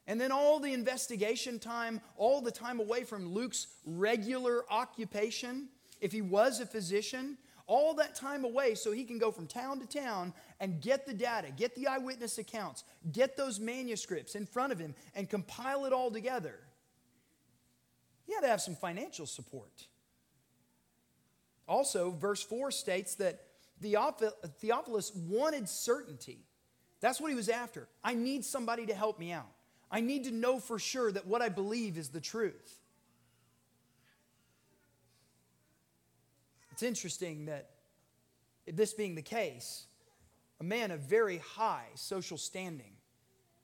[0.07, 5.67] And then all the investigation time, all the time away from Luke's regular occupation,
[5.99, 7.37] if he was a physician,
[7.67, 11.13] all that time away so he can go from town to town and get the
[11.13, 15.93] data, get the eyewitness accounts, get those manuscripts in front of him and compile it
[15.93, 16.55] all together.
[18.25, 19.87] He had to have some financial support.
[21.67, 23.41] Also, verse 4 states that
[23.81, 26.39] Theophilus wanted certainty.
[26.99, 27.87] That's what he was after.
[28.03, 29.51] I need somebody to help me out.
[29.91, 32.79] I need to know for sure that what I believe is the truth.
[36.77, 37.71] It's interesting that
[38.67, 39.87] this being the case,
[40.59, 42.91] a man of very high social standing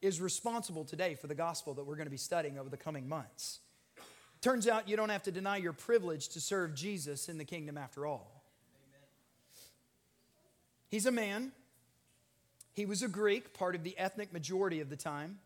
[0.02, 3.08] is responsible today for the gospel that we're going to be studying over the coming
[3.08, 3.60] months.
[4.42, 7.78] Turns out you don't have to deny your privilege to serve Jesus in the kingdom
[7.78, 8.42] after all.
[8.88, 9.08] Amen.
[10.90, 11.52] He's a man.
[12.74, 15.38] He was a Greek, part of the ethnic majority of the time.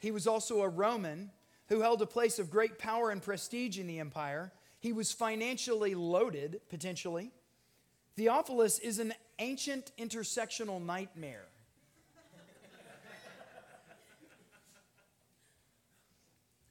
[0.00, 1.30] He was also a Roman
[1.68, 4.50] who held a place of great power and prestige in the empire.
[4.86, 7.32] He was financially loaded, potentially.
[8.14, 11.48] Theophilus is an ancient intersectional nightmare.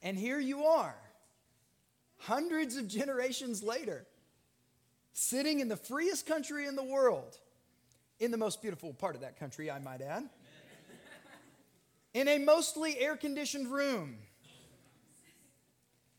[0.01, 0.95] and here you are,
[2.19, 4.05] hundreds of generations later,
[5.11, 7.37] sitting in the freest country in the world,
[8.21, 10.29] in the most beautiful part of that country, I might add,
[12.13, 14.19] in a mostly air conditioned room,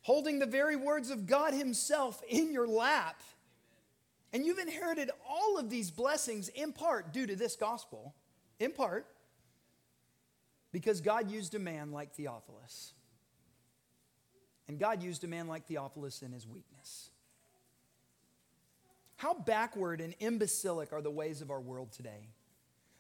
[0.07, 3.21] holding the very words of God Himself in your lap.
[4.33, 8.15] And you've inherited all of these blessings in part due to this gospel,
[8.61, 9.09] in part
[10.71, 12.93] because God used a man like Theophilus.
[14.69, 17.11] And God used a man like Theophilus in his weakness.
[19.17, 22.29] How backward and imbecilic are the ways of our world today?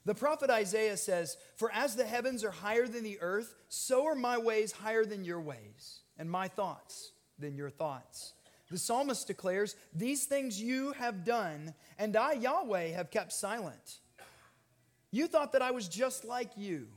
[0.07, 4.17] The prophet Isaiah says, For as the heavens are higher than the earth, so are
[4.17, 8.33] my ways higher than your ways, and my thoughts than your thoughts.
[8.71, 14.01] The psalmist declares, These things you have done, and I, Yahweh, have kept silent.
[15.11, 16.89] You thought that I was just like you.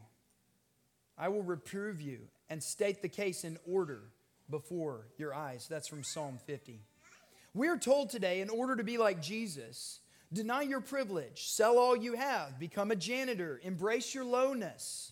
[1.17, 4.01] I will reprove you and state the case in order
[4.49, 5.67] before your eyes.
[5.70, 6.82] That's from Psalm 50.
[7.53, 9.99] We're told today, in order to be like Jesus,
[10.32, 15.11] deny your privilege, sell all you have, become a janitor, embrace your lowness.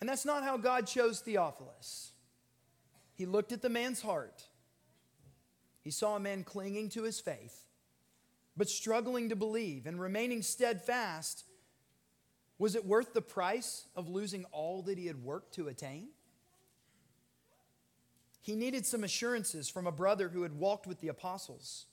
[0.00, 2.11] And that's not how God chose Theophilus.
[3.14, 4.48] He looked at the man's heart.
[5.82, 7.66] He saw a man clinging to his faith,
[8.56, 11.44] but struggling to believe and remaining steadfast.
[12.58, 16.08] Was it worth the price of losing all that he had worked to attain?
[18.40, 21.86] He needed some assurances from a brother who had walked with the apostles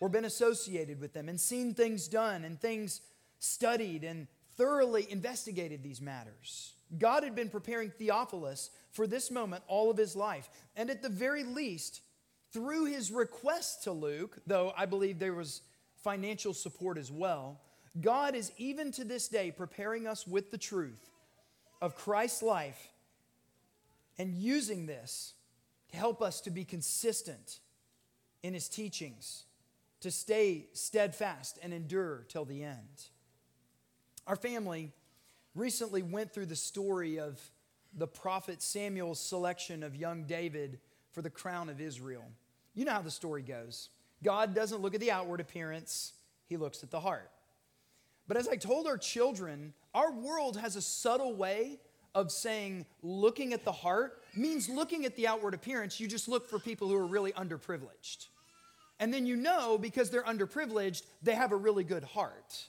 [0.00, 3.00] or been associated with them and seen things done and things
[3.38, 6.73] studied and thoroughly investigated these matters.
[6.98, 10.48] God had been preparing Theophilus for this moment all of his life.
[10.76, 12.02] And at the very least,
[12.52, 15.62] through his request to Luke, though I believe there was
[15.96, 17.60] financial support as well,
[18.00, 21.10] God is even to this day preparing us with the truth
[21.80, 22.88] of Christ's life
[24.18, 25.34] and using this
[25.90, 27.60] to help us to be consistent
[28.42, 29.44] in his teachings,
[30.00, 33.06] to stay steadfast and endure till the end.
[34.26, 34.92] Our family
[35.54, 37.40] recently went through the story of
[37.96, 40.80] the prophet Samuel's selection of young David
[41.12, 42.24] for the crown of Israel.
[42.74, 43.88] You know how the story goes.
[44.22, 46.14] God doesn't look at the outward appearance,
[46.46, 47.30] he looks at the heart.
[48.26, 51.78] But as I told our children, our world has a subtle way
[52.14, 56.00] of saying looking at the heart means looking at the outward appearance.
[56.00, 58.28] You just look for people who are really underprivileged.
[59.00, 62.68] And then you know because they're underprivileged, they have a really good heart.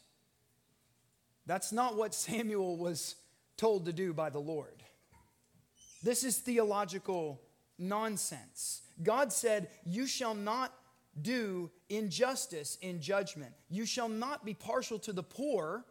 [1.45, 3.15] That's not what Samuel was
[3.57, 4.83] told to do by the Lord.
[6.03, 7.41] This is theological
[7.79, 8.81] nonsense.
[9.01, 10.73] God said, You shall not
[11.21, 13.53] do injustice in judgment.
[13.69, 15.85] You shall not be partial to the poor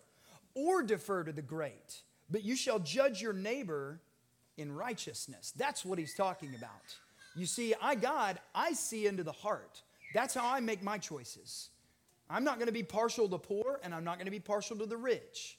[0.55, 4.00] or defer to the great but you shall judge your neighbor
[4.57, 5.52] in righteousness.
[5.57, 6.70] That's what he's talking about.
[7.36, 9.82] You see, I, God, I see into the heart.
[10.14, 11.70] That's how I make my choices.
[12.29, 14.77] I'm not going to be partial to poor, and I'm not going to be partial
[14.79, 15.59] to the rich.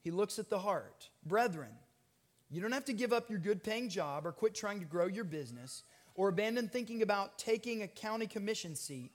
[0.00, 1.08] He looks at the heart.
[1.24, 1.70] Brethren,
[2.50, 5.06] you don't have to give up your good paying job or quit trying to grow
[5.06, 5.82] your business
[6.14, 9.10] or abandon thinking about taking a county commission seat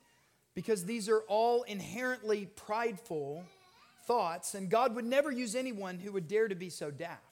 [0.54, 3.44] because these are all inherently prideful
[4.06, 7.22] thoughts, and God would never use anyone who would dare to be so daft.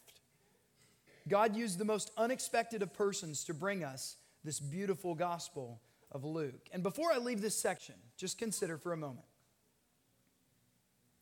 [1.28, 5.80] God used the most unexpected of persons to bring us this beautiful gospel
[6.10, 6.68] of Luke.
[6.72, 9.26] And before I leave this section, just consider for a moment.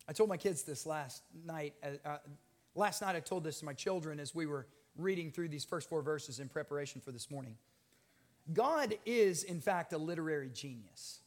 [0.09, 1.75] I told my kids this last night.
[1.83, 2.19] Uh, uh
[2.75, 5.89] last night, I told this to my children as we were reading through these first
[5.89, 7.57] four verses in preparation for this morning.
[8.53, 11.21] God is, in fact, a literary genius.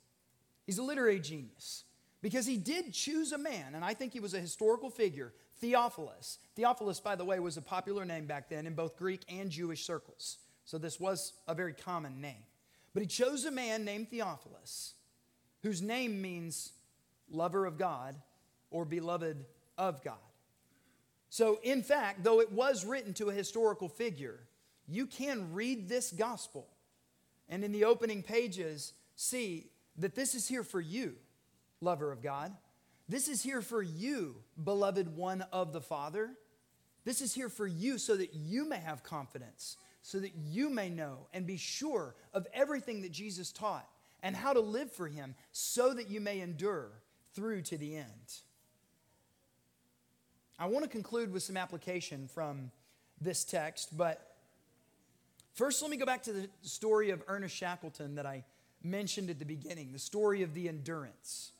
[0.65, 1.84] He's a literary genius.
[2.21, 6.39] Because he did choose a man, and I think he was a historical figure, Theophilus.
[6.55, 9.86] Theophilus, by the way, was a popular name back then in both Greek and Jewish
[9.86, 10.38] circles.
[10.65, 12.43] So this was a very common name.
[12.93, 14.95] But he chose a man named Theophilus,
[15.63, 16.73] whose name means
[17.32, 18.15] lover of God
[18.72, 19.45] or beloved
[19.78, 20.15] of God.
[21.30, 24.39] So, in fact, though it was written to a historical figure,
[24.88, 26.67] you can read this gospel
[27.49, 31.15] and in the opening pages see that this is here for you,
[31.82, 32.53] lover of God.
[33.07, 36.30] This is here for you, beloved one of the Father.
[37.05, 40.89] This is here for you so that you may have confidence, so that you may
[40.89, 43.89] know and be sure of everything that Jesus taught
[44.22, 46.91] and how to live for him so that you may endure
[47.34, 48.41] through to the end.
[50.62, 52.70] I want to conclude with some application from
[53.22, 54.36] this text, but
[55.53, 58.43] first let me go back to the story of Ernest Shackleton that I
[58.84, 61.53] mentioned at the beginning the story of the endurance.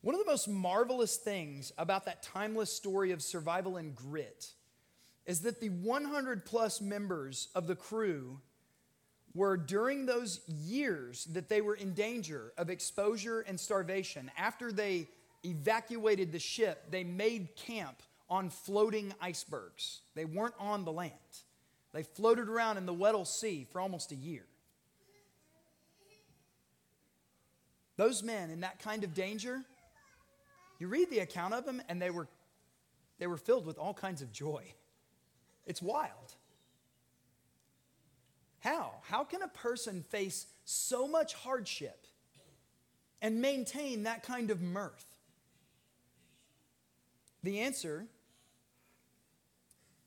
[0.00, 4.52] One of the most marvelous things about that timeless story of survival and grit
[5.26, 8.40] is that the 100 plus members of the crew
[9.34, 15.06] were during those years that they were in danger of exposure and starvation, after they
[15.44, 20.00] evacuated the ship, they made camp on floating icebergs.
[20.14, 21.12] They weren't on the land.
[21.92, 24.44] They floated around in the Weddell Sea for almost a year.
[27.96, 29.62] Those men in that kind of danger,
[30.78, 32.28] you read the account of them, and they were,
[33.18, 34.72] they were filled with all kinds of joy.
[35.66, 36.34] It's wild.
[38.60, 38.92] How?
[39.02, 42.06] How can a person face so much hardship
[43.20, 45.09] and maintain that kind of mirth?
[47.42, 48.06] The answer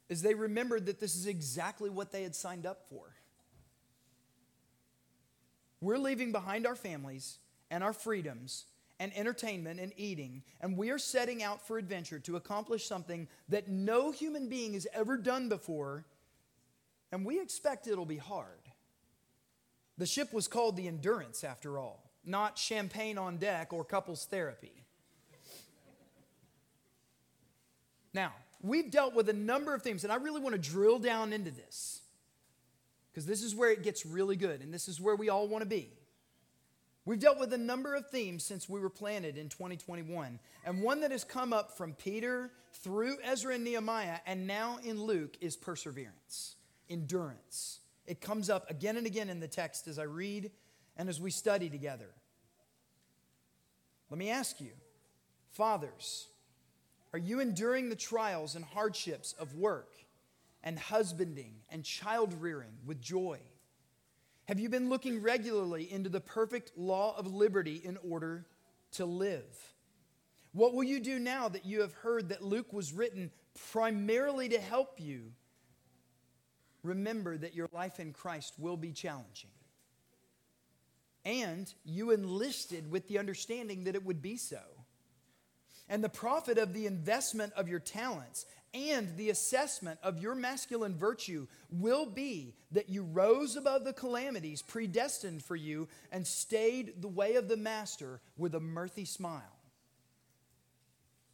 [0.10, 3.16] is they remembered that this is exactly what they had signed up for.
[5.82, 7.40] We're leaving behind our families
[7.72, 8.66] and our freedoms
[9.00, 13.68] and entertainment and eating, and we are setting out for adventure to accomplish something that
[13.68, 16.06] no human being has ever done before
[17.14, 18.72] and we expect it'll be hard.
[20.00, 24.83] The ship was called the Endurance, after all, not champagne on deck or couples therapy.
[28.14, 31.34] Now, we've dealt with a number of themes, and I really want to drill down
[31.34, 32.02] into this
[33.12, 35.62] because this is where it gets really good, and this is where we all want
[35.62, 35.92] to be.
[37.06, 41.02] We've dealt with a number of themes since we were planted in 2021, and one
[41.02, 45.56] that has come up from Peter through Ezra and Nehemiah, and now in Luke is
[45.56, 46.56] perseverance
[46.90, 47.80] endurance.
[48.06, 50.52] It comes up again and again in the text as I read
[50.98, 52.10] and as we study together.
[54.10, 54.72] Let me ask you,
[55.52, 56.28] fathers,
[57.14, 59.94] are you enduring the trials and hardships of work
[60.64, 63.40] and husbanding and child rearing with joy?
[64.46, 68.46] Have you been looking regularly into the perfect law of liberty in order
[68.94, 69.74] to live?
[70.52, 73.32] What will you do now that you have heard that Luke was written
[73.72, 75.32] primarily to help you
[76.84, 79.50] remember that your life in Christ will be challenging.
[81.26, 84.60] And you enlisted with the understanding that it would be so.
[85.90, 90.96] And the profit of the investment of your talents and the assessment of your masculine
[90.96, 97.08] virtue will be that you rose above the calamities predestined for you and stayed the
[97.08, 99.60] way of the master with a mirthy smile.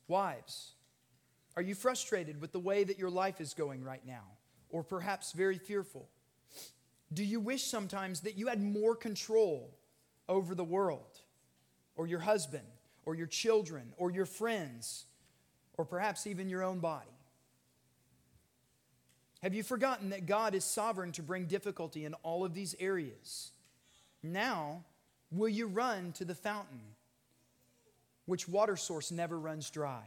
[0.07, 0.73] Wives,
[1.55, 4.23] are you frustrated with the way that your life is going right now?
[4.69, 6.07] or perhaps very fearful?
[7.11, 9.75] Do you wish sometimes that you had more control
[10.27, 11.21] over the world,
[11.95, 12.67] or your husband,
[13.09, 15.05] or your children, or your friends,
[15.79, 17.09] or perhaps even your own body?
[19.41, 23.49] Have you forgotten that God is sovereign to bring difficulty in all of these areas?
[24.21, 24.83] Now,
[25.31, 26.81] will you run to the fountain,
[28.27, 30.03] which water source never runs dry?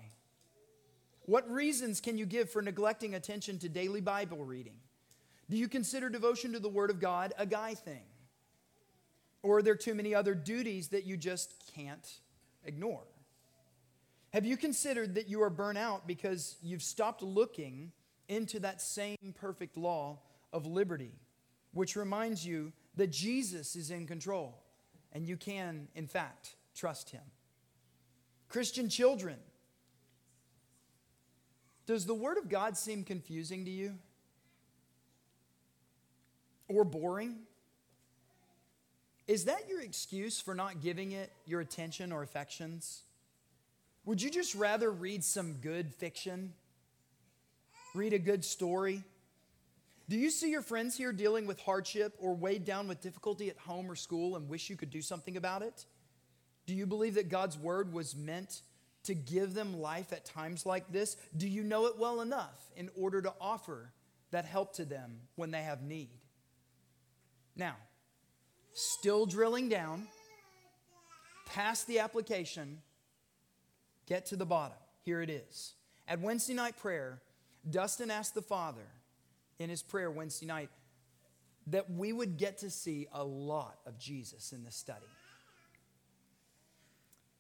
[1.23, 4.77] What reasons can you give for neglecting attention to daily Bible reading?
[5.51, 8.05] Do you consider devotion to the Word of God a guy thing?
[9.43, 12.21] Or are there too many other duties that you just can't
[12.65, 13.05] ignore?
[14.33, 17.93] Have you considered that you are burnt out because you've stopped looking
[18.29, 20.21] into that same perfect law
[20.53, 21.13] of liberty,
[21.73, 24.63] which reminds you that Jesus is in control
[25.13, 27.23] and you can, in fact, trust Him?
[28.49, 29.37] Christian children,
[31.87, 33.99] does the Word of God seem confusing to you?
[36.69, 37.41] Or boring?
[39.29, 43.03] Is that your excuse for not giving it your attention or affections?
[44.05, 46.55] Would you just rather read some good fiction?
[47.95, 49.05] Read a good story?
[50.09, 53.57] Do you see your friends here dealing with hardship or weighed down with difficulty at
[53.59, 55.87] home or school and wish you could do something about it?
[56.67, 58.63] Do you believe that God's word was meant
[59.05, 61.17] to give them life at times like this?
[61.37, 63.93] Do you know it well enough in order to offer
[64.33, 66.11] that help to them when they have need?
[67.57, 67.77] Now,
[68.75, 70.07] still drilling down,
[71.47, 72.79] past the application,
[74.07, 74.77] get to the bottom.
[75.05, 75.75] Here it is.
[76.09, 77.21] At Wednesday night prayer,
[77.69, 78.87] Dustin asked the Father
[79.59, 80.71] in his prayer Wednesday night
[81.69, 85.07] that we would get to see a lot of Jesus in this study.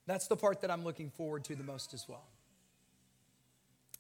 [0.07, 2.26] That's the part that I'm looking forward to the most as well.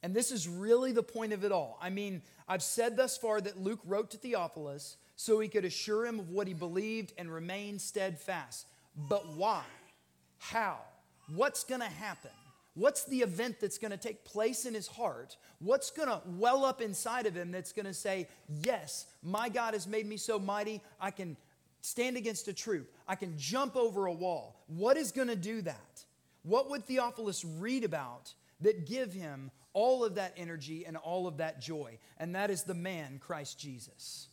[0.02, 1.78] And this is really the point of it all.
[1.80, 6.04] I mean, I've said thus far that Luke wrote to Theophilus so he could assure
[6.04, 8.66] him of what he believed and remain steadfast.
[9.08, 9.62] But why?
[10.38, 10.78] How?
[11.32, 12.32] What's going to happen?
[12.74, 15.36] What's the event that's going to take place in his heart?
[15.60, 18.26] What's going to well up inside of him that's going to say,
[18.64, 21.36] Yes, my God has made me so mighty, I can
[21.82, 24.64] stand against a troop, I can jump over a wall.
[24.66, 26.04] What is going to do that?
[26.42, 31.36] What would Theophilus read about that give him all of that energy and all of
[31.36, 31.98] that joy?
[32.18, 34.26] And that is the man, Christ Jesus.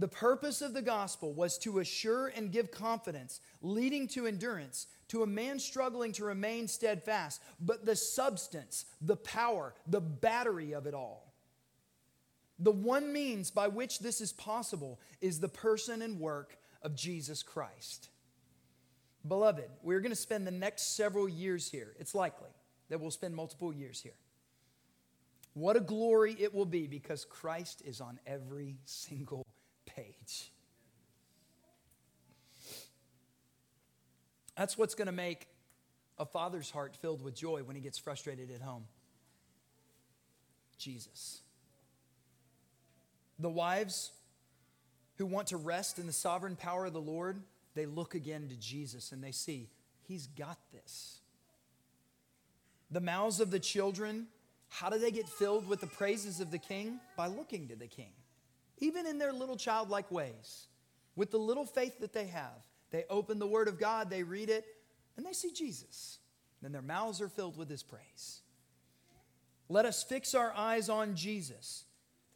[0.00, 5.22] The purpose of the gospel was to assure and give confidence, leading to endurance, to
[5.22, 10.94] a man struggling to remain steadfast, but the substance, the power, the battery of it
[10.94, 11.34] all.
[12.58, 17.42] The one means by which this is possible is the person and work of Jesus
[17.42, 18.08] Christ.
[19.28, 21.94] Beloved, we're going to spend the next several years here.
[21.98, 22.48] It's likely
[22.88, 24.16] that we'll spend multiple years here.
[25.52, 29.44] What a glory it will be because Christ is on every single
[34.56, 35.46] That's what's going to make
[36.18, 38.84] a father's heart filled with joy when he gets frustrated at home.
[40.76, 41.40] Jesus.
[43.38, 44.10] The wives
[45.16, 47.40] who want to rest in the sovereign power of the Lord,
[47.74, 49.68] they look again to Jesus and they see,
[50.06, 51.20] He's got this.
[52.90, 54.26] The mouths of the children,
[54.68, 56.98] how do they get filled with the praises of the king?
[57.16, 58.10] By looking to the king,
[58.80, 60.66] even in their little childlike ways,
[61.16, 62.64] with the little faith that they have.
[62.90, 64.64] They open the Word of God, they read it,
[65.16, 66.18] and they see Jesus.
[66.62, 68.40] Then their mouths are filled with His praise.
[69.68, 71.84] Let us fix our eyes on Jesus,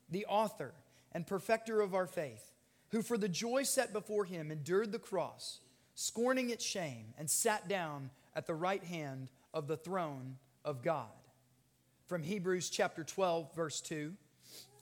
[0.09, 0.73] the author
[1.13, 2.53] and perfecter of our faith,
[2.91, 5.61] who for the joy set before Him endured the cross,
[5.95, 11.09] scorning its shame, and sat down at the right hand of the throne of God.
[12.07, 14.13] From Hebrews chapter 12, verse 2,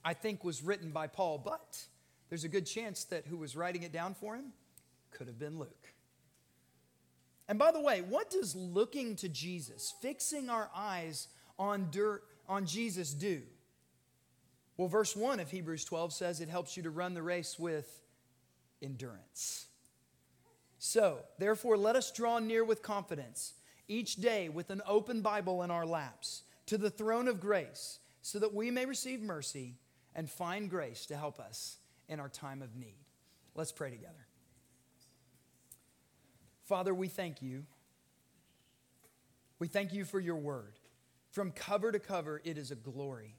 [0.05, 1.85] I think was written by Paul, but
[2.29, 4.53] there's a good chance that who was writing it down for him
[5.11, 5.93] could have been Luke.
[7.49, 11.29] And by the way, what does looking to Jesus, fixing our eyes
[11.59, 13.43] on, dirt, on Jesus, do?
[14.77, 18.03] Well, verse 1 of Hebrews 12 says it helps you to run the race with
[18.81, 19.67] endurance.
[20.79, 23.53] So, therefore, let us draw near with confidence
[23.87, 28.39] each day with an open Bible in our laps to the throne of grace so
[28.39, 29.75] that we may receive mercy
[30.15, 33.05] and find grace to help us in our time of need.
[33.55, 34.27] Let's pray together.
[36.65, 37.65] Father, we thank you.
[39.59, 40.79] We thank you for your word.
[41.31, 43.37] From cover to cover, it is a glory.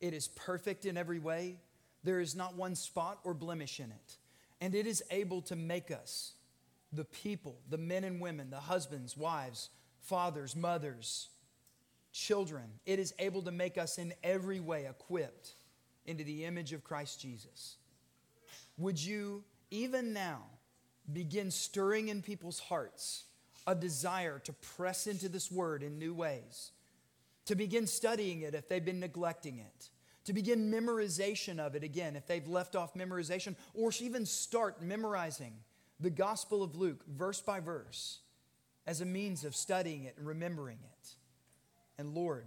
[0.00, 1.58] It is perfect in every way.
[2.04, 4.16] There is not one spot or blemish in it.
[4.60, 6.32] And it is able to make us
[6.92, 11.28] the people, the men and women, the husbands, wives, fathers, mothers,
[12.12, 12.64] children.
[12.86, 15.54] It is able to make us in every way equipped
[16.08, 17.76] into the image of Christ Jesus.
[18.78, 20.42] Would you, even now,
[21.12, 23.24] begin stirring in people's hearts
[23.66, 26.72] a desire to press into this word in new ways,
[27.44, 29.90] to begin studying it if they've been neglecting it,
[30.24, 35.52] to begin memorization of it again if they've left off memorization, or even start memorizing
[36.00, 38.20] the Gospel of Luke verse by verse
[38.86, 41.14] as a means of studying it and remembering it.
[41.98, 42.46] And Lord,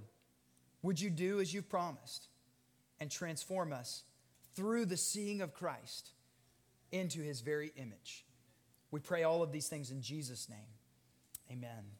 [0.81, 2.27] would you do as you've promised
[3.01, 4.03] and transform us
[4.55, 6.11] through the seeing of Christ
[6.93, 8.25] into his very image?
[8.91, 10.59] We pray all of these things in Jesus' name.
[11.51, 11.91] Amen.